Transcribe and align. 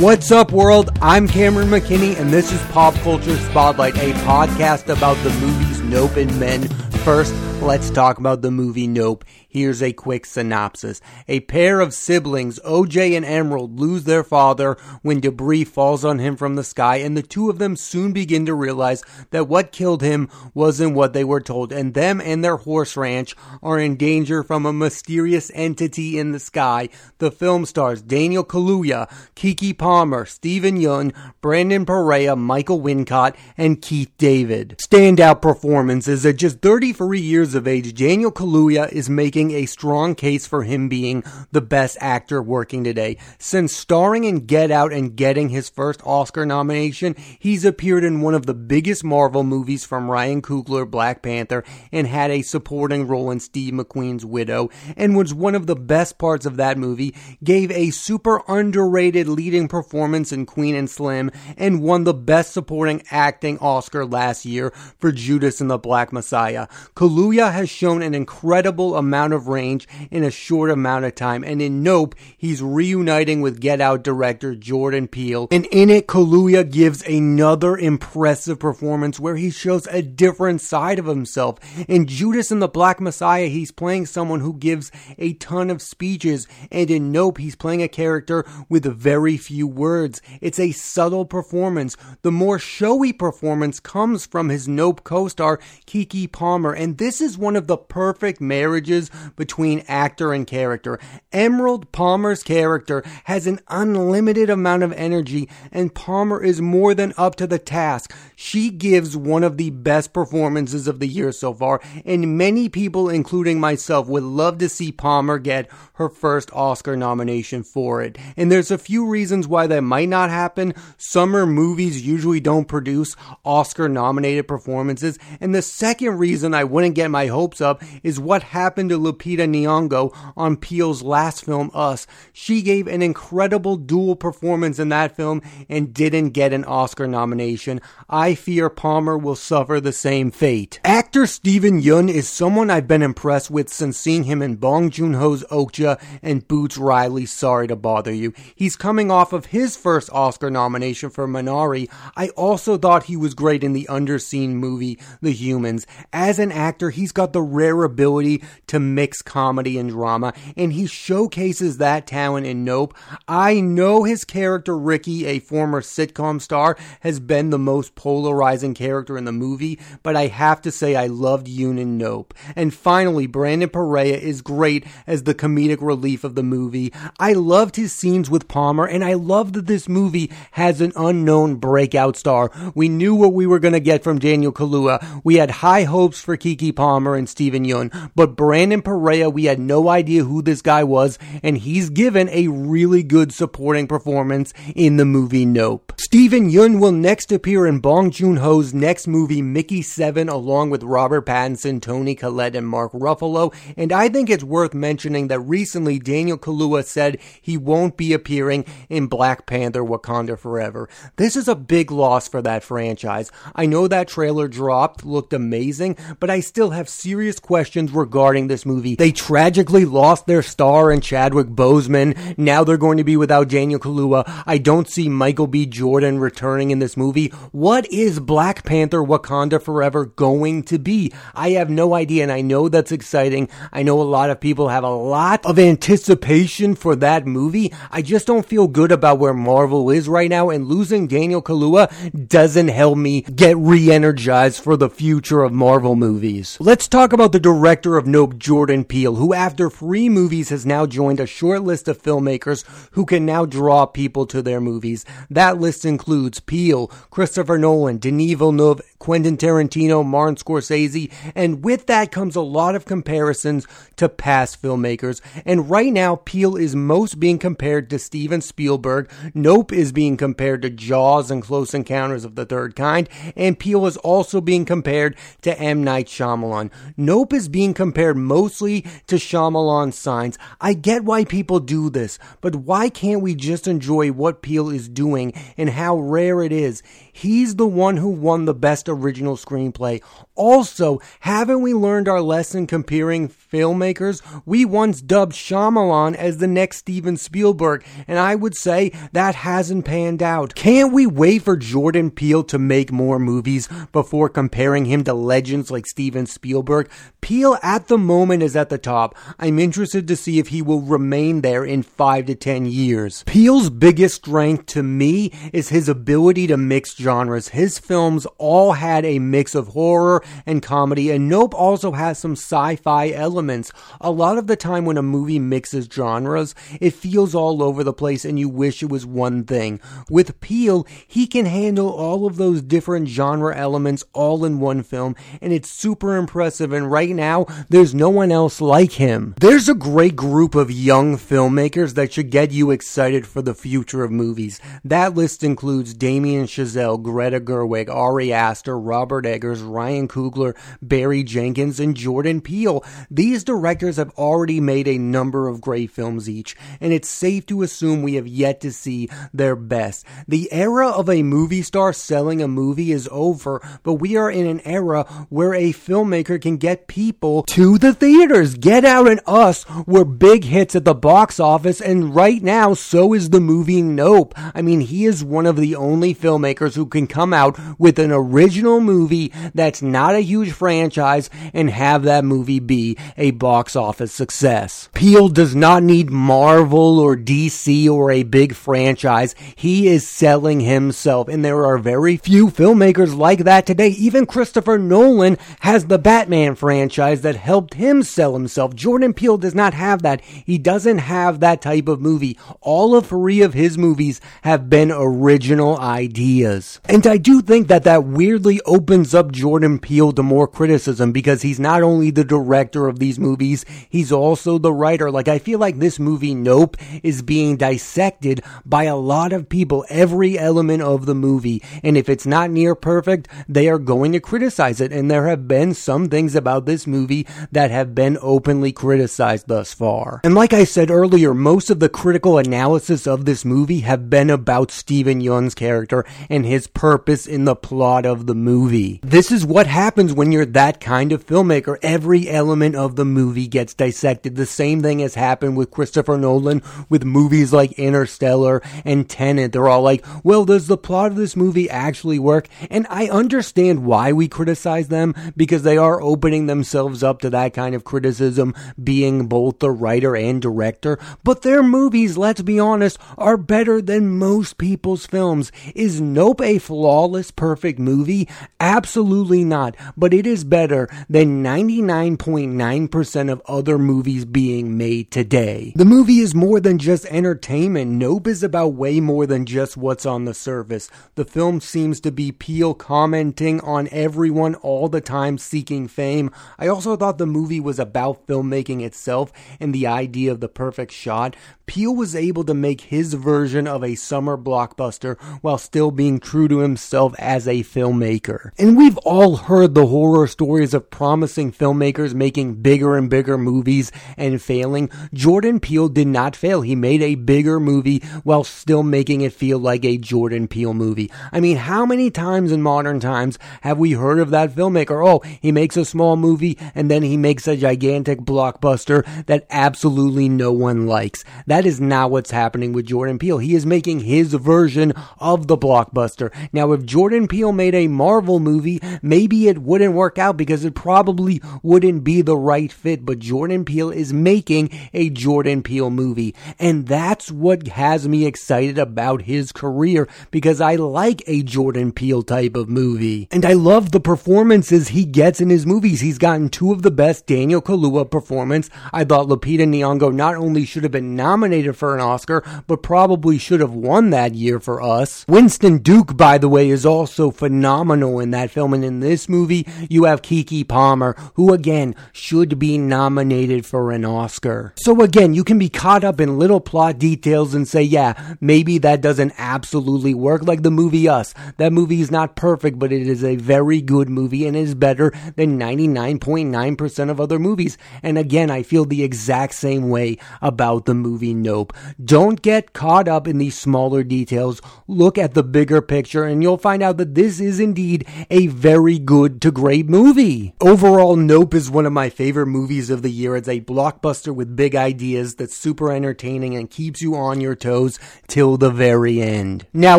What's 0.00 0.32
up, 0.32 0.50
world? 0.50 0.90
I'm 1.00 1.28
Cameron 1.28 1.68
McKinney, 1.68 2.18
and 2.18 2.32
this 2.32 2.50
is 2.50 2.60
Pop 2.72 2.94
Culture 2.94 3.36
Spotlight, 3.36 3.94
a 3.94 4.12
podcast 4.24 4.88
about 4.88 5.16
the 5.18 5.30
movies 5.34 5.80
Nope 5.82 6.16
and 6.16 6.40
Men. 6.40 6.68
First, 7.04 7.32
let's 7.62 7.90
talk 7.90 8.18
about 8.18 8.42
the 8.42 8.50
movie 8.50 8.88
Nope. 8.88 9.24
Here's 9.54 9.84
a 9.84 9.92
quick 9.92 10.26
synopsis. 10.26 11.00
A 11.28 11.38
pair 11.38 11.78
of 11.78 11.94
siblings, 11.94 12.58
OJ 12.64 13.16
and 13.16 13.24
Emerald, 13.24 13.78
lose 13.78 14.02
their 14.02 14.24
father 14.24 14.76
when 15.02 15.20
debris 15.20 15.62
falls 15.62 16.04
on 16.04 16.18
him 16.18 16.34
from 16.34 16.56
the 16.56 16.64
sky, 16.64 16.96
and 16.96 17.16
the 17.16 17.22
two 17.22 17.48
of 17.48 17.60
them 17.60 17.76
soon 17.76 18.12
begin 18.12 18.46
to 18.46 18.52
realize 18.52 19.04
that 19.30 19.46
what 19.46 19.70
killed 19.70 20.02
him 20.02 20.28
wasn't 20.54 20.96
what 20.96 21.12
they 21.12 21.22
were 21.22 21.40
told, 21.40 21.72
and 21.72 21.94
them 21.94 22.20
and 22.20 22.42
their 22.42 22.56
horse 22.56 22.96
ranch 22.96 23.36
are 23.62 23.78
in 23.78 23.94
danger 23.94 24.42
from 24.42 24.66
a 24.66 24.72
mysterious 24.72 25.52
entity 25.54 26.18
in 26.18 26.32
the 26.32 26.40
sky. 26.40 26.88
The 27.18 27.30
film 27.30 27.64
stars 27.64 28.02
Daniel 28.02 28.44
Kaluuya, 28.44 29.08
Keke 29.36 29.78
Palmer, 29.78 30.26
Steven 30.26 30.78
Yeun, 30.78 31.14
Brandon 31.40 31.86
Perea, 31.86 32.34
Michael 32.34 32.80
Wincott, 32.80 33.36
and 33.56 33.80
Keith 33.80 34.10
David. 34.18 34.80
Standout 34.84 35.40
performances 35.40 36.26
at 36.26 36.38
just 36.38 36.58
33 36.58 37.20
years 37.20 37.54
of 37.54 37.68
age, 37.68 37.94
Daniel 37.94 38.32
Kaluuya 38.32 38.90
is 38.90 39.08
making 39.08 39.43
a 39.52 39.66
strong 39.66 40.14
case 40.14 40.46
for 40.46 40.62
him 40.62 40.88
being 40.88 41.24
the 41.52 41.60
best 41.60 41.96
actor 42.00 42.42
working 42.42 42.84
today. 42.84 43.16
Since 43.38 43.74
starring 43.74 44.24
in 44.24 44.46
Get 44.46 44.70
Out 44.70 44.92
and 44.92 45.16
getting 45.16 45.48
his 45.48 45.68
first 45.68 46.00
Oscar 46.04 46.46
nomination, 46.46 47.14
he's 47.38 47.64
appeared 47.64 48.04
in 48.04 48.20
one 48.20 48.34
of 48.34 48.46
the 48.46 48.54
biggest 48.54 49.04
Marvel 49.04 49.42
movies 49.42 49.84
from 49.84 50.10
Ryan 50.10 50.42
Coogler, 50.42 50.90
Black 50.90 51.22
Panther, 51.22 51.64
and 51.92 52.06
had 52.06 52.30
a 52.30 52.42
supporting 52.42 53.06
role 53.06 53.30
in 53.30 53.40
Steve 53.40 53.74
McQueen's 53.74 54.24
Widow, 54.24 54.70
and 54.96 55.16
was 55.16 55.34
one 55.34 55.54
of 55.54 55.66
the 55.66 55.76
best 55.76 56.18
parts 56.18 56.46
of 56.46 56.56
that 56.56 56.78
movie, 56.78 57.14
gave 57.42 57.70
a 57.70 57.90
super 57.90 58.42
underrated 58.48 59.28
leading 59.28 59.68
performance 59.68 60.32
in 60.32 60.46
Queen 60.46 60.74
and 60.74 60.88
Slim, 60.88 61.30
and 61.56 61.82
won 61.82 62.04
the 62.04 62.14
best 62.14 62.52
supporting 62.52 63.02
acting 63.10 63.58
Oscar 63.58 64.06
last 64.06 64.44
year 64.44 64.70
for 64.98 65.12
Judas 65.12 65.60
and 65.60 65.70
the 65.70 65.78
Black 65.78 66.12
Messiah. 66.12 66.68
Kaluuya 66.94 67.52
has 67.52 67.68
shown 67.68 68.02
an 68.02 68.14
incredible 68.14 68.96
amount 68.96 69.33
of 69.34 69.48
range 69.48 69.86
in 70.10 70.24
a 70.24 70.30
short 70.30 70.70
amount 70.70 71.04
of 71.04 71.14
time. 71.14 71.44
And 71.44 71.60
in 71.60 71.82
Nope, 71.82 72.14
he's 72.36 72.62
reuniting 72.62 73.40
with 73.40 73.60
Get 73.60 73.80
Out 73.80 74.02
director 74.02 74.54
Jordan 74.54 75.08
Peele. 75.08 75.48
And 75.50 75.66
in 75.66 75.90
it, 75.90 76.06
Kaluuya 76.06 76.70
gives 76.70 77.02
another 77.02 77.76
impressive 77.76 78.58
performance 78.58 79.20
where 79.20 79.36
he 79.36 79.50
shows 79.50 79.86
a 79.88 80.02
different 80.02 80.60
side 80.60 80.98
of 80.98 81.06
himself. 81.06 81.58
In 81.88 82.06
Judas 82.06 82.50
and 82.50 82.62
the 82.62 82.68
Black 82.68 83.00
Messiah, 83.00 83.46
he's 83.46 83.70
playing 83.70 84.06
someone 84.06 84.40
who 84.40 84.54
gives 84.54 84.90
a 85.18 85.34
ton 85.34 85.70
of 85.70 85.82
speeches. 85.82 86.46
And 86.70 86.90
in 86.90 87.12
Nope, 87.12 87.38
he's 87.38 87.56
playing 87.56 87.82
a 87.82 87.88
character 87.88 88.44
with 88.68 88.84
very 88.84 89.36
few 89.36 89.66
words. 89.66 90.22
It's 90.40 90.58
a 90.58 90.72
subtle 90.72 91.24
performance. 91.24 91.96
The 92.22 92.32
more 92.32 92.58
showy 92.58 93.12
performance 93.12 93.80
comes 93.80 94.26
from 94.26 94.48
his 94.48 94.68
Nope 94.68 95.04
co-star, 95.04 95.58
Keke 95.86 96.30
Palmer. 96.30 96.72
And 96.72 96.98
this 96.98 97.20
is 97.20 97.36
one 97.36 97.56
of 97.56 97.66
the 97.66 97.76
perfect 97.76 98.40
marriages 98.40 99.10
between 99.36 99.84
actor 99.88 100.32
and 100.32 100.46
character. 100.46 100.98
Emerald 101.32 101.92
Palmer's 101.92 102.42
character 102.42 103.02
has 103.24 103.46
an 103.46 103.60
unlimited 103.68 104.50
amount 104.50 104.82
of 104.82 104.92
energy, 104.92 105.48
and 105.72 105.94
Palmer 105.94 106.42
is 106.42 106.60
more 106.60 106.94
than 106.94 107.14
up 107.16 107.36
to 107.36 107.46
the 107.46 107.58
task. 107.58 108.14
She 108.36 108.70
gives 108.70 109.16
one 109.16 109.44
of 109.44 109.56
the 109.56 109.70
best 109.70 110.12
performances 110.12 110.88
of 110.88 111.00
the 111.00 111.08
year 111.08 111.32
so 111.32 111.52
far, 111.54 111.80
and 112.04 112.36
many 112.38 112.68
people, 112.68 113.08
including 113.08 113.60
myself, 113.60 114.08
would 114.08 114.22
love 114.22 114.58
to 114.58 114.68
see 114.68 114.92
Palmer 114.92 115.38
get 115.38 115.68
her 115.94 116.08
first 116.08 116.50
Oscar 116.52 116.96
nomination 116.96 117.62
for 117.62 118.02
it. 118.02 118.18
And 118.36 118.50
there's 118.50 118.70
a 118.70 118.78
few 118.78 119.06
reasons 119.06 119.48
why 119.48 119.66
that 119.66 119.82
might 119.82 120.08
not 120.08 120.30
happen. 120.30 120.74
Summer 120.96 121.46
movies 121.46 122.06
usually 122.06 122.40
don't 122.40 122.66
produce 122.66 123.16
Oscar 123.44 123.88
nominated 123.88 124.48
performances. 124.48 125.18
And 125.40 125.54
the 125.54 125.62
second 125.62 126.18
reason 126.18 126.54
I 126.54 126.64
wouldn't 126.64 126.94
get 126.94 127.10
my 127.10 127.26
hopes 127.26 127.60
up 127.60 127.82
is 128.02 128.20
what 128.20 128.42
happened 128.42 128.90
to 128.90 128.98
Lupita 129.04 129.46
Nyong'o 129.46 130.14
on 130.36 130.56
Peele's 130.56 131.02
last 131.02 131.44
film, 131.44 131.70
Us. 131.74 132.06
She 132.32 132.62
gave 132.62 132.86
an 132.86 133.02
incredible 133.02 133.76
dual 133.76 134.16
performance 134.16 134.78
in 134.78 134.88
that 134.88 135.14
film 135.14 135.42
and 135.68 135.92
didn't 135.92 136.30
get 136.30 136.52
an 136.52 136.64
Oscar 136.64 137.06
nomination. 137.06 137.80
I 138.08 138.34
fear 138.34 138.70
Palmer 138.70 139.18
will 139.18 139.36
suffer 139.36 139.80
the 139.80 139.92
same 139.92 140.30
fate. 140.30 140.80
Actor 140.84 141.26
Steven 141.26 141.80
Yeun 141.80 142.08
is 142.08 142.28
someone 142.28 142.70
I've 142.70 142.88
been 142.88 143.02
impressed 143.02 143.50
with 143.50 143.68
since 143.68 143.98
seeing 143.98 144.24
him 144.24 144.40
in 144.40 144.56
Bong 144.56 144.90
Joon-ho's 144.90 145.44
Okja 145.44 146.00
and 146.22 146.48
Boots 146.48 146.78
Riley's 146.78 147.32
Sorry 147.32 147.68
to 147.68 147.76
Bother 147.76 148.12
You. 148.12 148.32
He's 148.54 148.76
coming 148.76 149.10
off 149.10 149.32
of 149.32 149.46
his 149.46 149.76
first 149.76 150.08
Oscar 150.12 150.50
nomination 150.50 151.10
for 151.10 151.28
Minari. 151.28 151.90
I 152.16 152.28
also 152.30 152.78
thought 152.78 153.04
he 153.04 153.16
was 153.16 153.34
great 153.34 153.62
in 153.62 153.72
the 153.72 153.86
underseen 153.90 154.50
movie 154.54 154.98
The 155.20 155.32
Humans. 155.32 155.86
As 156.12 156.38
an 156.38 156.52
actor, 156.52 156.90
he's 156.90 157.12
got 157.12 157.32
the 157.32 157.42
rare 157.42 157.84
ability 157.84 158.42
to 158.68 158.78
mix 158.94 159.22
comedy 159.22 159.78
and 159.78 159.90
drama, 159.90 160.32
and 160.56 160.72
he 160.72 160.86
showcases 160.86 161.78
that 161.78 162.06
talent 162.06 162.46
in 162.46 162.64
Nope. 162.64 162.94
I 163.28 163.60
know 163.60 164.04
his 164.04 164.24
character 164.24 164.76
Ricky, 164.76 165.26
a 165.26 165.38
former 165.38 165.80
sitcom 165.80 166.40
star, 166.40 166.76
has 167.00 167.20
been 167.20 167.50
the 167.50 167.58
most 167.58 167.94
polarizing 167.94 168.74
character 168.74 169.18
in 169.18 169.24
the 169.24 169.32
movie, 169.32 169.78
but 170.02 170.16
I 170.16 170.26
have 170.26 170.62
to 170.62 170.70
say 170.70 170.94
I 170.94 171.06
loved 171.06 171.46
Yeun 171.46 171.78
in 171.78 171.98
Nope. 171.98 172.34
And 172.56 172.72
finally, 172.72 173.26
Brandon 173.26 173.68
Perea 173.68 174.16
is 174.16 174.42
great 174.42 174.86
as 175.06 175.24
the 175.24 175.34
comedic 175.34 175.80
relief 175.80 176.24
of 176.24 176.34
the 176.34 176.42
movie. 176.42 176.92
I 177.18 177.32
loved 177.32 177.76
his 177.76 177.92
scenes 177.92 178.30
with 178.30 178.48
Palmer, 178.48 178.86
and 178.86 179.04
I 179.04 179.14
love 179.14 179.52
that 179.54 179.66
this 179.66 179.88
movie 179.88 180.30
has 180.52 180.80
an 180.80 180.92
unknown 180.96 181.56
breakout 181.56 182.16
star. 182.16 182.50
We 182.74 182.88
knew 182.88 183.14
what 183.14 183.32
we 183.32 183.46
were 183.46 183.58
going 183.58 183.74
to 183.74 183.80
get 183.80 184.04
from 184.04 184.18
Daniel 184.18 184.52
Kaluuya. 184.52 185.20
We 185.24 185.36
had 185.36 185.50
high 185.50 185.84
hopes 185.84 186.20
for 186.20 186.36
Keke 186.36 186.74
Palmer 186.74 187.14
and 187.14 187.28
Steven 187.28 187.64
Yeun, 187.64 188.10
but 188.14 188.36
Brandon 188.36 188.82
Perea, 188.84 189.30
we 189.30 189.46
had 189.46 189.58
no 189.58 189.88
idea 189.88 190.24
who 190.24 190.42
this 190.42 190.62
guy 190.62 190.84
was, 190.84 191.18
and 191.42 191.58
he's 191.58 191.90
given 191.90 192.28
a 192.28 192.48
really 192.48 193.02
good 193.02 193.32
supporting 193.32 193.86
performance 193.86 194.52
in 194.74 194.96
the 194.96 195.04
movie 195.04 195.46
Nope. 195.46 195.92
Steven 195.98 196.50
Yeun 196.50 196.80
will 196.80 196.92
next 196.92 197.32
appear 197.32 197.66
in 197.66 197.80
Bong 197.80 198.10
Joon-ho's 198.10 198.74
next 198.74 199.06
movie 199.06 199.42
Mickey 199.42 199.82
7 199.82 200.28
along 200.28 200.70
with 200.70 200.82
Robert 200.82 201.26
Pattinson, 201.26 201.80
Toni 201.80 202.14
Collette, 202.14 202.54
and 202.54 202.68
Mark 202.68 202.92
Ruffalo, 202.92 203.54
and 203.76 203.90
I 203.90 204.08
think 204.08 204.28
it's 204.28 204.44
worth 204.44 204.74
mentioning 204.74 205.28
that 205.28 205.40
recently 205.40 205.98
Daniel 205.98 206.38
Kaluuya 206.38 206.84
said 206.84 207.18
he 207.40 207.56
won't 207.56 207.96
be 207.96 208.12
appearing 208.12 208.64
in 208.88 209.06
Black 209.06 209.46
Panther 209.46 209.82
Wakanda 209.82 210.38
Forever. 210.38 210.88
This 211.16 211.36
is 211.36 211.48
a 211.48 211.54
big 211.54 211.90
loss 211.90 212.28
for 212.28 212.42
that 212.42 212.62
franchise. 212.62 213.32
I 213.54 213.66
know 213.66 213.88
that 213.88 214.08
trailer 214.08 214.46
dropped, 214.46 215.04
looked 215.04 215.32
amazing, 215.32 215.96
but 216.20 216.30
I 216.30 216.40
still 216.40 216.70
have 216.70 216.88
serious 216.88 217.40
questions 217.40 217.92
regarding 217.92 218.48
this 218.48 218.66
movie. 218.66 218.73
They 218.80 219.12
tragically 219.12 219.84
lost 219.84 220.26
their 220.26 220.42
star 220.42 220.90
in 220.90 221.00
Chadwick 221.00 221.48
Boseman. 221.48 222.36
Now 222.36 222.64
they're 222.64 222.76
going 222.76 222.98
to 222.98 223.04
be 223.04 223.16
without 223.16 223.48
Daniel 223.48 223.78
Kaluuya. 223.78 224.42
I 224.46 224.58
don't 224.58 224.88
see 224.88 225.08
Michael 225.08 225.46
B. 225.46 225.66
Jordan 225.66 226.18
returning 226.18 226.70
in 226.70 226.78
this 226.78 226.96
movie. 226.96 227.28
What 227.52 227.90
is 227.92 228.20
Black 228.20 228.64
Panther 228.64 228.98
Wakanda 228.98 229.62
Forever 229.62 230.06
going 230.06 230.62
to 230.64 230.78
be? 230.78 231.12
I 231.34 231.50
have 231.50 231.70
no 231.70 231.94
idea, 231.94 232.22
and 232.22 232.32
I 232.32 232.40
know 232.40 232.68
that's 232.68 232.92
exciting. 232.92 233.48
I 233.72 233.82
know 233.82 234.00
a 234.00 234.02
lot 234.02 234.30
of 234.30 234.40
people 234.40 234.68
have 234.68 234.84
a 234.84 234.88
lot 234.88 235.44
of 235.46 235.58
anticipation 235.58 236.74
for 236.74 236.96
that 236.96 237.26
movie. 237.26 237.72
I 237.90 238.02
just 238.02 238.26
don't 238.26 238.46
feel 238.46 238.66
good 238.66 238.92
about 238.92 239.18
where 239.18 239.34
Marvel 239.34 239.90
is 239.90 240.08
right 240.08 240.30
now, 240.30 240.50
and 240.50 240.66
losing 240.66 241.06
Daniel 241.06 241.42
Kaluuya 241.42 242.28
doesn't 242.28 242.68
help 242.68 242.98
me 242.98 243.22
get 243.22 243.56
re-energized 243.56 244.62
for 244.62 244.76
the 244.76 244.90
future 244.90 245.42
of 245.42 245.52
Marvel 245.52 245.94
movies. 245.96 246.56
Let's 246.60 246.88
talk 246.88 247.12
about 247.12 247.32
the 247.32 247.40
director 247.40 247.96
of 247.96 248.06
Nope, 248.06 248.38
Jordan 248.38 248.63
Peele, 248.84 249.16
who 249.16 249.34
after 249.34 249.68
three 249.68 250.08
movies 250.08 250.48
has 250.48 250.64
now 250.64 250.86
joined 250.86 251.20
a 251.20 251.26
short 251.26 251.62
list 251.62 251.88
of 251.88 252.00
filmmakers 252.00 252.64
who 252.92 253.04
can 253.04 253.26
now 253.26 253.44
draw 253.44 253.86
people 253.86 254.26
to 254.26 254.42
their 254.42 254.60
movies. 254.60 255.04
That 255.30 255.58
list 255.58 255.84
includes 255.84 256.40
Peele, 256.40 256.88
Christopher 257.10 257.58
Nolan, 257.58 257.98
Denis 257.98 258.34
Villeneuve, 258.34 258.80
Quentin 258.98 259.36
Tarantino, 259.36 260.04
Martin 260.04 260.36
Scorsese, 260.36 261.12
and 261.34 261.62
with 261.62 261.86
that 261.86 262.10
comes 262.10 262.36
a 262.36 262.40
lot 262.40 262.74
of 262.74 262.86
comparisons 262.86 263.66
to 263.96 264.08
past 264.08 264.62
filmmakers. 264.62 265.20
And 265.44 265.68
right 265.68 265.92
now, 265.92 266.16
Peele 266.16 266.56
is 266.56 266.74
most 266.74 267.20
being 267.20 267.38
compared 267.38 267.90
to 267.90 267.98
Steven 267.98 268.40
Spielberg. 268.40 269.10
Nope 269.34 269.72
is 269.72 269.92
being 269.92 270.16
compared 270.16 270.62
to 270.62 270.70
Jaws 270.70 271.30
and 271.30 271.42
Close 271.42 271.74
Encounters 271.74 272.24
of 272.24 272.34
the 272.34 272.46
Third 272.46 272.74
Kind, 272.74 273.08
and 273.36 273.58
Peele 273.58 273.86
is 273.86 273.96
also 273.98 274.40
being 274.40 274.64
compared 274.64 275.16
to 275.42 275.58
M. 275.58 275.84
Night 275.84 276.06
Shyamalan. 276.06 276.70
Nope 276.96 277.32
is 277.34 277.48
being 277.48 277.74
compared 277.74 278.16
most 278.16 278.53
to 278.58 279.16
Shyamalan's 279.16 279.98
signs. 279.98 280.38
I 280.60 280.74
get 280.74 281.04
why 281.04 281.24
people 281.24 281.60
do 281.60 281.90
this, 281.90 282.18
but 282.40 282.56
why 282.56 282.88
can't 282.88 283.20
we 283.20 283.34
just 283.34 283.66
enjoy 283.66 284.12
what 284.12 284.42
Peele 284.42 284.70
is 284.70 284.88
doing 284.88 285.32
and 285.56 285.70
how 285.70 285.98
rare 285.98 286.42
it 286.42 286.52
is? 286.52 286.82
He's 287.12 287.56
the 287.56 287.66
one 287.66 287.96
who 287.96 288.08
won 288.08 288.44
the 288.44 288.54
best 288.54 288.88
original 288.88 289.36
screenplay. 289.36 290.02
Also, 290.34 291.00
haven't 291.20 291.62
we 291.62 291.74
learned 291.74 292.08
our 292.08 292.20
lesson 292.20 292.66
comparing 292.66 293.28
filmmakers? 293.28 294.20
We 294.44 294.64
once 294.64 295.00
dubbed 295.00 295.32
Shyamalan 295.32 296.16
as 296.16 296.38
the 296.38 296.46
next 296.46 296.78
Steven 296.78 297.16
Spielberg, 297.16 297.84
and 298.08 298.18
I 298.18 298.34
would 298.34 298.56
say 298.56 298.92
that 299.12 299.36
hasn't 299.36 299.84
panned 299.84 300.22
out. 300.22 300.54
Can't 300.54 300.92
we 300.92 301.06
wait 301.06 301.42
for 301.42 301.56
Jordan 301.56 302.10
Peele 302.10 302.44
to 302.44 302.58
make 302.58 302.90
more 302.90 303.18
movies 303.18 303.68
before 303.92 304.28
comparing 304.28 304.84
him 304.86 305.04
to 305.04 305.14
legends 305.14 305.70
like 305.70 305.86
Steven 305.86 306.26
Spielberg? 306.26 306.90
Peele 307.20 307.56
at 307.62 307.88
the 307.88 307.98
moment 307.98 308.42
is 308.44 308.54
at 308.54 308.68
the 308.68 308.78
top. 308.78 309.16
I'm 309.38 309.58
interested 309.58 310.06
to 310.06 310.16
see 310.16 310.38
if 310.38 310.48
he 310.48 310.62
will 310.62 310.80
remain 310.80 311.40
there 311.40 311.64
in 311.64 311.82
five 311.82 312.26
to 312.26 312.34
ten 312.34 312.66
years. 312.66 313.24
Peele's 313.26 313.70
biggest 313.70 314.16
strength 314.16 314.66
to 314.66 314.82
me 314.82 315.32
is 315.52 315.70
his 315.70 315.88
ability 315.88 316.46
to 316.46 316.56
mix 316.56 316.94
genres. 316.94 317.48
His 317.48 317.78
films 317.78 318.26
all 318.38 318.72
had 318.72 319.04
a 319.04 319.18
mix 319.18 319.54
of 319.54 319.68
horror 319.68 320.22
and 320.46 320.62
comedy, 320.62 321.10
and 321.10 321.28
Nope 321.28 321.54
also 321.54 321.92
has 321.92 322.18
some 322.18 322.32
sci-fi 322.32 323.10
elements. 323.10 323.72
A 324.00 324.10
lot 324.10 324.38
of 324.38 324.46
the 324.46 324.56
time 324.56 324.84
when 324.84 324.98
a 324.98 325.02
movie 325.02 325.38
mixes 325.38 325.88
genres, 325.92 326.54
it 326.80 326.90
feels 326.90 327.34
all 327.34 327.62
over 327.62 327.82
the 327.82 327.92
place 327.92 328.24
and 328.24 328.38
you 328.38 328.48
wish 328.48 328.82
it 328.82 328.90
was 328.90 329.06
one 329.06 329.44
thing. 329.44 329.80
With 330.10 330.40
Peele, 330.40 330.86
he 331.06 331.26
can 331.26 331.46
handle 331.46 331.90
all 331.90 332.26
of 332.26 332.36
those 332.36 332.62
different 332.62 333.08
genre 333.08 333.56
elements 333.56 334.04
all 334.12 334.44
in 334.44 334.60
one 334.60 334.82
film, 334.82 335.16
and 335.40 335.52
it's 335.52 335.70
super 335.70 336.16
impressive, 336.16 336.72
and 336.72 336.90
right 336.90 337.10
now, 337.10 337.46
there's 337.68 337.94
no 337.94 338.10
one 338.10 338.32
else 338.34 338.60
like 338.60 338.92
him. 338.92 339.34
There's 339.40 339.68
a 339.68 339.74
great 339.74 340.14
group 340.14 340.54
of 340.54 340.70
young 340.70 341.16
filmmakers 341.16 341.94
that 341.94 342.12
should 342.12 342.30
get 342.30 342.50
you 342.50 342.70
excited 342.70 343.26
for 343.26 343.40
the 343.40 343.54
future 343.54 344.04
of 344.04 344.10
movies. 344.10 344.60
That 344.84 345.14
list 345.14 345.42
includes 345.42 345.94
Damien 345.94 346.44
Chazelle, 346.44 347.02
Greta 347.02 347.40
Gerwig, 347.40 347.88
Ari 347.88 348.32
Aster, 348.32 348.78
Robert 348.78 349.24
Eggers, 349.24 349.62
Ryan 349.62 350.08
Coogler, 350.08 350.54
Barry 350.82 351.22
Jenkins, 351.22 351.80
and 351.80 351.96
Jordan 351.96 352.42
Peele. 352.42 352.84
These 353.10 353.44
directors 353.44 353.96
have 353.96 354.10
already 354.18 354.60
made 354.60 354.88
a 354.88 354.98
number 354.98 355.48
of 355.48 355.62
great 355.62 355.90
films 355.90 356.28
each, 356.28 356.56
and 356.80 356.92
it's 356.92 357.08
safe 357.08 357.46
to 357.46 357.62
assume 357.62 358.02
we 358.02 358.14
have 358.14 358.26
yet 358.26 358.60
to 358.60 358.72
see 358.72 359.08
their 359.32 359.56
best. 359.56 360.04
The 360.28 360.52
era 360.52 360.88
of 360.88 361.08
a 361.08 361.22
movie 361.22 361.62
star 361.62 361.92
selling 361.92 362.42
a 362.42 362.48
movie 362.48 362.92
is 362.92 363.08
over, 363.10 363.62
but 363.84 363.94
we 363.94 364.16
are 364.16 364.30
in 364.30 364.46
an 364.46 364.60
era 364.64 365.04
where 365.28 365.54
a 365.54 365.72
filmmaker 365.72 366.40
can 366.40 366.56
get 366.56 366.88
people 366.88 367.44
to 367.44 367.78
the 367.78 367.92
theaters. 368.14 368.54
Get 368.54 368.84
Out 368.84 369.10
and 369.10 369.20
Us 369.26 369.66
were 369.86 370.04
big 370.04 370.44
hits 370.44 370.76
at 370.76 370.84
the 370.84 370.94
box 370.94 371.40
office, 371.40 371.80
and 371.80 372.14
right 372.14 372.40
now, 372.40 372.72
so 372.72 373.12
is 373.12 373.30
the 373.30 373.40
movie 373.40 373.82
Nope. 373.82 374.34
I 374.54 374.62
mean, 374.62 374.80
he 374.82 375.04
is 375.04 375.24
one 375.24 375.46
of 375.46 375.56
the 375.56 375.74
only 375.74 376.14
filmmakers 376.14 376.76
who 376.76 376.86
can 376.86 377.08
come 377.08 377.34
out 377.34 377.58
with 377.76 377.98
an 377.98 378.12
original 378.12 378.80
movie 378.80 379.32
that's 379.52 379.82
not 379.82 380.14
a 380.14 380.20
huge 380.20 380.52
franchise 380.52 381.28
and 381.52 381.70
have 381.70 382.04
that 382.04 382.24
movie 382.24 382.60
be 382.60 382.96
a 383.16 383.32
box 383.32 383.74
office 383.74 384.12
success. 384.12 384.88
Peele 384.94 385.28
does 385.28 385.56
not 385.56 385.82
need 385.82 386.10
Marvel 386.10 387.00
or 387.00 387.16
DC 387.16 387.90
or 387.90 388.12
a 388.12 388.22
big 388.22 388.54
franchise. 388.54 389.34
He 389.56 389.88
is 389.88 390.08
selling 390.08 390.60
himself, 390.60 391.26
and 391.28 391.44
there 391.44 391.66
are 391.66 391.78
very 391.78 392.16
few 392.16 392.46
filmmakers 392.48 393.16
like 393.16 393.40
that 393.40 393.66
today. 393.66 393.88
Even 393.88 394.24
Christopher 394.24 394.78
Nolan 394.78 395.36
has 395.60 395.86
the 395.86 395.98
Batman 395.98 396.54
franchise 396.54 397.22
that 397.22 397.34
helped 397.34 397.74
him 397.74 398.03
sell 398.04 398.34
himself. 398.34 398.74
Jordan 398.74 399.14
Peele 399.14 399.38
does 399.38 399.54
not 399.54 399.74
have 399.74 400.02
that. 400.02 400.20
He 400.22 400.58
doesn't 400.58 400.98
have 400.98 401.40
that 401.40 401.62
type 401.62 401.88
of 401.88 402.00
movie. 402.00 402.38
All 402.60 402.94
of 402.94 403.06
three 403.06 403.42
of 403.42 403.54
his 403.54 403.78
movies 403.78 404.20
have 404.42 404.68
been 404.68 404.90
original 404.90 405.78
ideas. 405.78 406.80
And 406.86 407.06
I 407.06 407.16
do 407.16 407.40
think 407.40 407.68
that 407.68 407.84
that 407.84 408.04
weirdly 408.04 408.60
opens 408.66 409.14
up 409.14 409.32
Jordan 409.32 409.78
Peele 409.78 410.12
to 410.12 410.22
more 410.22 410.48
criticism 410.48 411.12
because 411.12 411.42
he's 411.42 411.60
not 411.60 411.82
only 411.82 412.10
the 412.10 412.24
director 412.24 412.88
of 412.88 412.98
these 412.98 413.18
movies, 413.18 413.64
he's 413.88 414.12
also 414.12 414.58
the 414.58 414.72
writer. 414.72 415.10
Like, 415.10 415.28
I 415.28 415.38
feel 415.38 415.58
like 415.58 415.78
this 415.78 415.98
movie, 415.98 416.34
Nope, 416.34 416.76
is 417.02 417.22
being 417.22 417.56
dissected 417.56 418.42
by 418.64 418.84
a 418.84 418.96
lot 418.96 419.32
of 419.32 419.48
people, 419.48 419.84
every 419.88 420.38
element 420.38 420.82
of 420.82 421.06
the 421.06 421.14
movie. 421.14 421.62
And 421.82 421.96
if 421.96 422.08
it's 422.08 422.26
not 422.26 422.50
near 422.50 422.74
perfect, 422.74 423.28
they 423.48 423.68
are 423.68 423.78
going 423.78 424.12
to 424.12 424.20
criticize 424.20 424.80
it. 424.80 424.92
And 424.92 425.10
there 425.10 425.28
have 425.28 425.46
been 425.46 425.74
some 425.74 426.08
things 426.08 426.34
about 426.34 426.66
this 426.66 426.86
movie 426.86 427.26
that 427.52 427.70
have 427.70 427.93
been 427.94 428.18
openly 428.20 428.72
criticized 428.72 429.48
thus 429.48 429.72
far. 429.72 430.20
And 430.24 430.34
like 430.34 430.52
I 430.52 430.64
said 430.64 430.90
earlier, 430.90 431.34
most 431.34 431.70
of 431.70 431.80
the 431.80 431.88
critical 431.88 432.38
analysis 432.38 433.06
of 433.06 433.24
this 433.24 433.44
movie 433.44 433.80
have 433.80 434.10
been 434.10 434.30
about 434.30 434.70
Steven 434.70 435.20
Yeun's 435.20 435.54
character 435.54 436.04
and 436.28 436.44
his 436.44 436.66
purpose 436.66 437.26
in 437.26 437.44
the 437.44 437.56
plot 437.56 438.06
of 438.06 438.26
the 438.26 438.34
movie. 438.34 439.00
This 439.02 439.30
is 439.30 439.46
what 439.46 439.66
happens 439.66 440.12
when 440.12 440.32
you're 440.32 440.46
that 440.46 440.80
kind 440.80 441.12
of 441.12 441.26
filmmaker. 441.26 441.76
Every 441.82 442.28
element 442.28 442.76
of 442.76 442.96
the 442.96 443.04
movie 443.04 443.46
gets 443.46 443.74
dissected. 443.74 444.36
The 444.36 444.46
same 444.46 444.82
thing 444.82 444.98
has 445.00 445.14
happened 445.14 445.56
with 445.56 445.70
Christopher 445.70 446.16
Nolan 446.16 446.62
with 446.88 447.04
movies 447.04 447.52
like 447.52 447.72
Interstellar 447.72 448.62
and 448.84 449.08
Tenet. 449.08 449.52
They're 449.52 449.68
all 449.68 449.82
like, 449.82 450.04
well, 450.22 450.44
does 450.44 450.66
the 450.66 450.76
plot 450.76 451.12
of 451.12 451.16
this 451.16 451.36
movie 451.36 451.70
actually 451.70 452.18
work? 452.18 452.48
And 452.70 452.86
I 452.90 453.08
understand 453.08 453.84
why 453.84 454.12
we 454.12 454.28
criticize 454.28 454.88
them 454.88 455.14
because 455.36 455.62
they 455.62 455.76
are 455.76 456.02
opening 456.02 456.46
themselves 456.46 457.02
up 457.02 457.20
to 457.20 457.30
that 457.30 457.54
kind 457.54 457.74
of 457.74 457.83
criticism, 457.84 458.54
being 458.82 459.26
both 459.26 459.58
the 459.58 459.70
writer 459.70 460.16
and 460.16 460.40
director. 460.40 460.98
But 461.22 461.42
their 461.42 461.62
movies, 461.62 462.16
let's 462.16 462.42
be 462.42 462.58
honest, 462.58 462.98
are 463.16 463.36
better 463.36 463.80
than 463.80 464.18
most 464.18 464.58
people's 464.58 465.06
films. 465.06 465.52
Is 465.74 466.00
Nope 466.00 466.40
a 466.40 466.58
flawless, 466.58 467.30
perfect 467.30 467.78
movie? 467.78 468.28
Absolutely 468.60 469.44
not. 469.44 469.76
But 469.96 470.14
it 470.14 470.26
is 470.26 470.44
better 470.44 470.88
than 471.08 471.42
99.9% 471.42 473.30
of 473.30 473.42
other 473.46 473.78
movies 473.78 474.24
being 474.24 474.76
made 474.76 475.10
today. 475.10 475.72
The 475.76 475.84
movie 475.84 476.18
is 476.18 476.34
more 476.34 476.60
than 476.60 476.78
just 476.78 477.06
entertainment. 477.06 477.90
Nope 477.90 478.26
is 478.26 478.42
about 478.42 478.74
way 478.74 479.00
more 479.00 479.26
than 479.26 479.46
just 479.46 479.76
what's 479.76 480.06
on 480.06 480.24
the 480.24 480.34
surface. 480.34 480.90
The 481.14 481.24
film 481.24 481.60
seems 481.60 482.00
to 482.00 482.12
be 482.12 482.32
Peele 482.32 482.74
commenting 482.74 483.60
on 483.60 483.88
everyone 483.90 484.54
all 484.56 484.88
the 484.88 485.00
time 485.00 485.38
seeking 485.38 485.88
fame. 485.88 486.30
I 486.58 486.68
also 486.68 486.96
thought 486.96 487.18
the 487.18 487.26
movie 487.26 487.60
was 487.60 487.73
about 487.78 488.26
filmmaking 488.26 488.82
itself 488.82 489.32
and 489.60 489.74
the 489.74 489.86
idea 489.86 490.30
of 490.32 490.40
the 490.40 490.48
perfect 490.48 490.92
shot. 490.92 491.36
Peele 491.66 491.94
was 491.94 492.14
able 492.14 492.44
to 492.44 492.54
make 492.54 492.82
his 492.82 493.14
version 493.14 493.66
of 493.66 493.82
a 493.82 493.94
summer 493.94 494.36
blockbuster 494.36 495.18
while 495.40 495.56
still 495.56 495.90
being 495.90 496.20
true 496.20 496.46
to 496.48 496.58
himself 496.58 497.14
as 497.18 497.48
a 497.48 497.62
filmmaker. 497.62 498.50
And 498.58 498.76
we've 498.76 498.98
all 498.98 499.36
heard 499.36 499.74
the 499.74 499.86
horror 499.86 500.26
stories 500.26 500.74
of 500.74 500.90
promising 500.90 501.52
filmmakers 501.52 502.14
making 502.14 502.56
bigger 502.56 502.96
and 502.96 503.08
bigger 503.08 503.38
movies 503.38 503.90
and 504.16 504.42
failing. 504.42 504.90
Jordan 505.12 505.58
Peele 505.58 505.88
did 505.88 506.06
not 506.06 506.36
fail. 506.36 506.60
He 506.60 506.74
made 506.74 507.02
a 507.02 507.14
bigger 507.14 507.58
movie 507.58 508.00
while 508.24 508.44
still 508.44 508.82
making 508.82 509.22
it 509.22 509.32
feel 509.32 509.58
like 509.58 509.84
a 509.84 509.96
Jordan 509.96 510.48
Peele 510.48 510.74
movie. 510.74 511.10
I 511.32 511.40
mean, 511.40 511.56
how 511.56 511.86
many 511.86 512.10
times 512.10 512.52
in 512.52 512.62
modern 512.62 513.00
times 513.00 513.38
have 513.62 513.78
we 513.78 513.92
heard 513.92 514.18
of 514.18 514.30
that 514.30 514.50
filmmaker? 514.50 515.06
Oh, 515.06 515.22
he 515.40 515.50
makes 515.50 515.76
a 515.76 515.84
small 515.84 516.16
movie 516.16 516.58
and 516.74 516.90
then 516.90 517.02
he 517.02 517.16
makes 517.16 517.48
a 517.48 517.56
gigantic 517.64 518.20
blockbuster 518.20 519.06
that 519.24 519.46
absolutely 519.48 520.28
no 520.28 520.52
one 520.52 520.86
likes. 520.86 521.24
That 521.46 521.64
is 521.64 521.80
not 521.80 522.10
what's 522.10 522.30
happening 522.30 522.74
with 522.74 522.84
Jordan 522.84 523.18
Peele. 523.18 523.38
He 523.38 523.54
is 523.54 523.64
making 523.64 524.00
his 524.00 524.34
version 524.34 524.92
of 525.18 525.46
the 525.46 525.56
blockbuster. 525.56 526.30
Now, 526.52 526.72
if 526.72 526.84
Jordan 526.84 527.26
Peele 527.26 527.52
made 527.52 527.74
a 527.74 527.88
Marvel 527.88 528.38
movie, 528.38 528.82
maybe 529.00 529.48
it 529.48 529.62
wouldn't 529.62 529.94
work 529.94 530.18
out 530.18 530.36
because 530.36 530.66
it 530.66 530.74
probably 530.74 531.40
wouldn't 531.62 532.04
be 532.04 532.20
the 532.20 532.36
right 532.36 532.70
fit, 532.70 533.06
but 533.06 533.18
Jordan 533.18 533.64
Peele 533.64 533.90
is 533.90 534.12
making 534.12 534.68
a 534.92 535.08
Jordan 535.08 535.62
Peele 535.62 535.88
movie. 535.88 536.34
And 536.58 536.86
that's 536.86 537.32
what 537.32 537.66
has 537.68 538.06
me 538.06 538.26
excited 538.26 538.76
about 538.76 539.22
his 539.22 539.52
career 539.52 540.06
because 540.30 540.60
I 540.60 540.74
like 540.74 541.22
a 541.26 541.42
Jordan 541.42 541.92
Peele 541.92 542.22
type 542.22 542.56
of 542.56 542.68
movie. 542.68 543.26
And 543.30 543.46
I 543.46 543.54
love 543.54 543.90
the 543.90 544.00
performances 544.00 544.88
he 544.88 545.06
gets 545.06 545.40
in 545.40 545.48
his 545.48 545.64
movies. 545.64 546.02
He's 546.02 546.18
gotten 546.18 546.50
two 546.50 546.70
of 546.70 546.82
the 546.82 546.90
best 546.90 547.26
Daniel 547.26 547.53
Kaluuya 547.60 548.10
performance. 548.10 548.70
I 548.92 549.04
thought 549.04 549.28
Lupita 549.28 549.66
Nyong'o 549.66 550.12
not 550.14 550.34
only 550.36 550.64
should 550.64 550.82
have 550.82 550.92
been 550.92 551.16
nominated 551.16 551.76
for 551.76 551.94
an 551.94 552.00
Oscar, 552.00 552.42
but 552.66 552.82
probably 552.82 553.38
should 553.38 553.60
have 553.60 553.74
won 553.74 554.10
that 554.10 554.34
year 554.34 554.60
for 554.60 554.82
us. 554.82 555.24
Winston 555.28 555.78
Duke, 555.78 556.16
by 556.16 556.38
the 556.38 556.48
way, 556.48 556.70
is 556.70 556.86
also 556.86 557.30
phenomenal 557.30 558.20
in 558.20 558.30
that 558.30 558.50
film. 558.50 558.74
And 558.74 558.84
in 558.84 559.00
this 559.00 559.28
movie, 559.28 559.66
you 559.88 560.04
have 560.04 560.22
Keke 560.22 560.66
Palmer, 560.66 561.16
who 561.34 561.52
again 561.52 561.94
should 562.12 562.58
be 562.58 562.78
nominated 562.78 563.66
for 563.66 563.92
an 563.92 564.04
Oscar. 564.04 564.72
So 564.76 565.00
again, 565.02 565.34
you 565.34 565.44
can 565.44 565.58
be 565.58 565.68
caught 565.68 566.04
up 566.04 566.20
in 566.20 566.38
little 566.38 566.60
plot 566.60 566.98
details 566.98 567.54
and 567.54 567.66
say, 567.66 567.82
yeah, 567.82 568.34
maybe 568.40 568.78
that 568.78 569.00
doesn't 569.00 569.32
absolutely 569.38 570.14
work 570.14 570.42
like 570.42 570.62
the 570.62 570.70
movie 570.70 571.08
Us. 571.08 571.34
That 571.56 571.72
movie 571.72 572.00
is 572.00 572.10
not 572.10 572.36
perfect, 572.36 572.78
but 572.78 572.92
it 572.92 573.06
is 573.06 573.24
a 573.24 573.36
very 573.36 573.80
good 573.80 574.08
movie 574.08 574.46
and 574.46 574.56
is 574.56 574.74
better 574.74 575.12
than 575.36 575.58
99.9% 575.58 577.10
of 577.10 577.20
other 577.20 577.38
movies. 577.44 577.78
And 578.02 578.18
again, 578.18 578.50
I 578.50 578.62
feel 578.64 578.84
the 578.84 579.04
exact 579.04 579.54
same 579.54 579.90
way 579.90 580.18
about 580.42 580.86
the 580.86 580.94
movie 580.94 581.34
Nope. 581.34 581.72
Don't 582.02 582.40
get 582.42 582.72
caught 582.72 583.06
up 583.06 583.28
in 583.28 583.38
these 583.38 583.56
smaller 583.56 584.02
details. 584.02 584.60
Look 584.88 585.18
at 585.18 585.34
the 585.34 585.42
bigger 585.42 585.82
picture 585.82 586.24
and 586.24 586.42
you'll 586.42 586.58
find 586.58 586.82
out 586.82 586.96
that 586.96 587.14
this 587.14 587.38
is 587.38 587.60
indeed 587.60 588.06
a 588.30 588.46
very 588.48 588.98
good 588.98 589.42
to 589.42 589.52
great 589.52 589.88
movie. 589.88 590.54
Overall, 590.60 591.16
Nope 591.16 591.54
is 591.54 591.70
one 591.70 591.86
of 591.86 591.92
my 591.92 592.08
favorite 592.08 592.46
movies 592.46 592.88
of 592.88 593.02
the 593.02 593.10
year. 593.10 593.36
It's 593.36 593.48
a 593.48 593.60
blockbuster 593.60 594.34
with 594.34 594.56
big 594.56 594.74
ideas 594.74 595.34
that's 595.34 595.54
super 595.54 595.92
entertaining 595.92 596.56
and 596.56 596.70
keeps 596.70 597.02
you 597.02 597.14
on 597.14 597.40
your 597.40 597.54
toes 597.54 597.98
till 598.26 598.56
the 598.56 598.70
very 598.70 599.20
end. 599.20 599.66
Now 599.72 599.98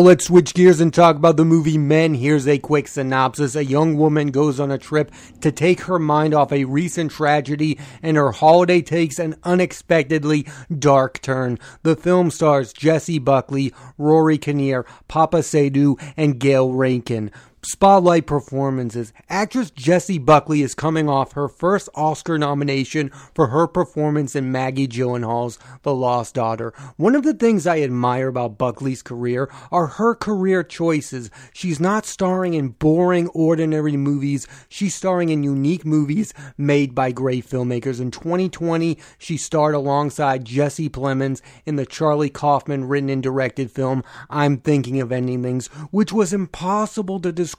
let's 0.00 0.26
switch 0.26 0.52
gears 0.52 0.80
and 0.80 0.92
talk 0.92 1.16
about 1.16 1.36
the 1.36 1.44
movie 1.44 1.78
Men. 1.78 2.14
Here's 2.14 2.48
a 2.48 2.58
quick 2.58 2.88
synopsis. 2.88 3.54
A 3.54 3.64
young 3.64 3.96
woman 3.96 4.32
goes 4.32 4.58
on 4.58 4.70
a 4.70 4.78
trip 4.78 5.12
to 5.40 5.52
take 5.52 5.82
her 5.82 5.98
mind 5.98 6.34
off 6.34 6.52
a 6.52 6.64
recent 6.64 7.12
tragedy 7.26 7.76
and 8.02 8.16
her 8.16 8.30
holiday 8.30 8.80
takes 8.80 9.18
an 9.18 9.34
unexpectedly 9.42 10.46
dark 10.78 11.20
turn. 11.20 11.58
The 11.82 11.96
film 11.96 12.30
stars 12.30 12.72
Jessie 12.72 13.18
Buckley, 13.18 13.74
Rory 13.98 14.38
Kinnear, 14.38 14.86
Paapa 15.08 15.40
Essiedu, 15.40 16.00
and 16.16 16.38
Gayle 16.38 16.72
Rankin 16.72 17.32
spotlight 17.66 18.26
performances. 18.26 19.12
Actress 19.28 19.70
Jessie 19.72 20.18
Buckley 20.18 20.62
is 20.62 20.74
coming 20.74 21.08
off 21.08 21.32
her 21.32 21.48
first 21.48 21.88
Oscar 21.96 22.38
nomination 22.38 23.10
for 23.34 23.48
her 23.48 23.66
performance 23.66 24.36
in 24.36 24.52
Maggie 24.52 24.86
Gyllenhaal's 24.86 25.58
The 25.82 25.92
Lost 25.92 26.34
Daughter. 26.34 26.72
One 26.96 27.16
of 27.16 27.24
the 27.24 27.34
things 27.34 27.66
I 27.66 27.80
admire 27.80 28.28
about 28.28 28.56
Buckley's 28.56 29.02
career 29.02 29.50
are 29.72 29.88
her 29.88 30.14
career 30.14 30.62
choices. 30.62 31.28
She's 31.52 31.80
not 31.80 32.06
starring 32.06 32.54
in 32.54 32.68
boring, 32.68 33.26
ordinary 33.28 33.96
movies. 33.96 34.46
She's 34.68 34.94
starring 34.94 35.30
in 35.30 35.42
unique 35.42 35.84
movies 35.84 36.32
made 36.56 36.94
by 36.94 37.10
great 37.10 37.44
filmmakers. 37.44 38.00
In 38.00 38.12
2020, 38.12 38.96
she 39.18 39.36
starred 39.36 39.74
alongside 39.74 40.44
Jesse 40.44 40.88
Plemons 40.88 41.42
in 41.64 41.74
the 41.74 41.86
Charlie 41.86 42.30
Kaufman 42.30 42.84
written 42.84 43.10
and 43.10 43.22
directed 43.22 43.72
film 43.72 44.04
I'm 44.30 44.58
Thinking 44.58 45.00
of 45.00 45.10
Ending 45.10 45.42
Things, 45.42 45.66
which 45.90 46.12
was 46.12 46.32
impossible 46.32 47.18
to 47.20 47.32
describe 47.32 47.55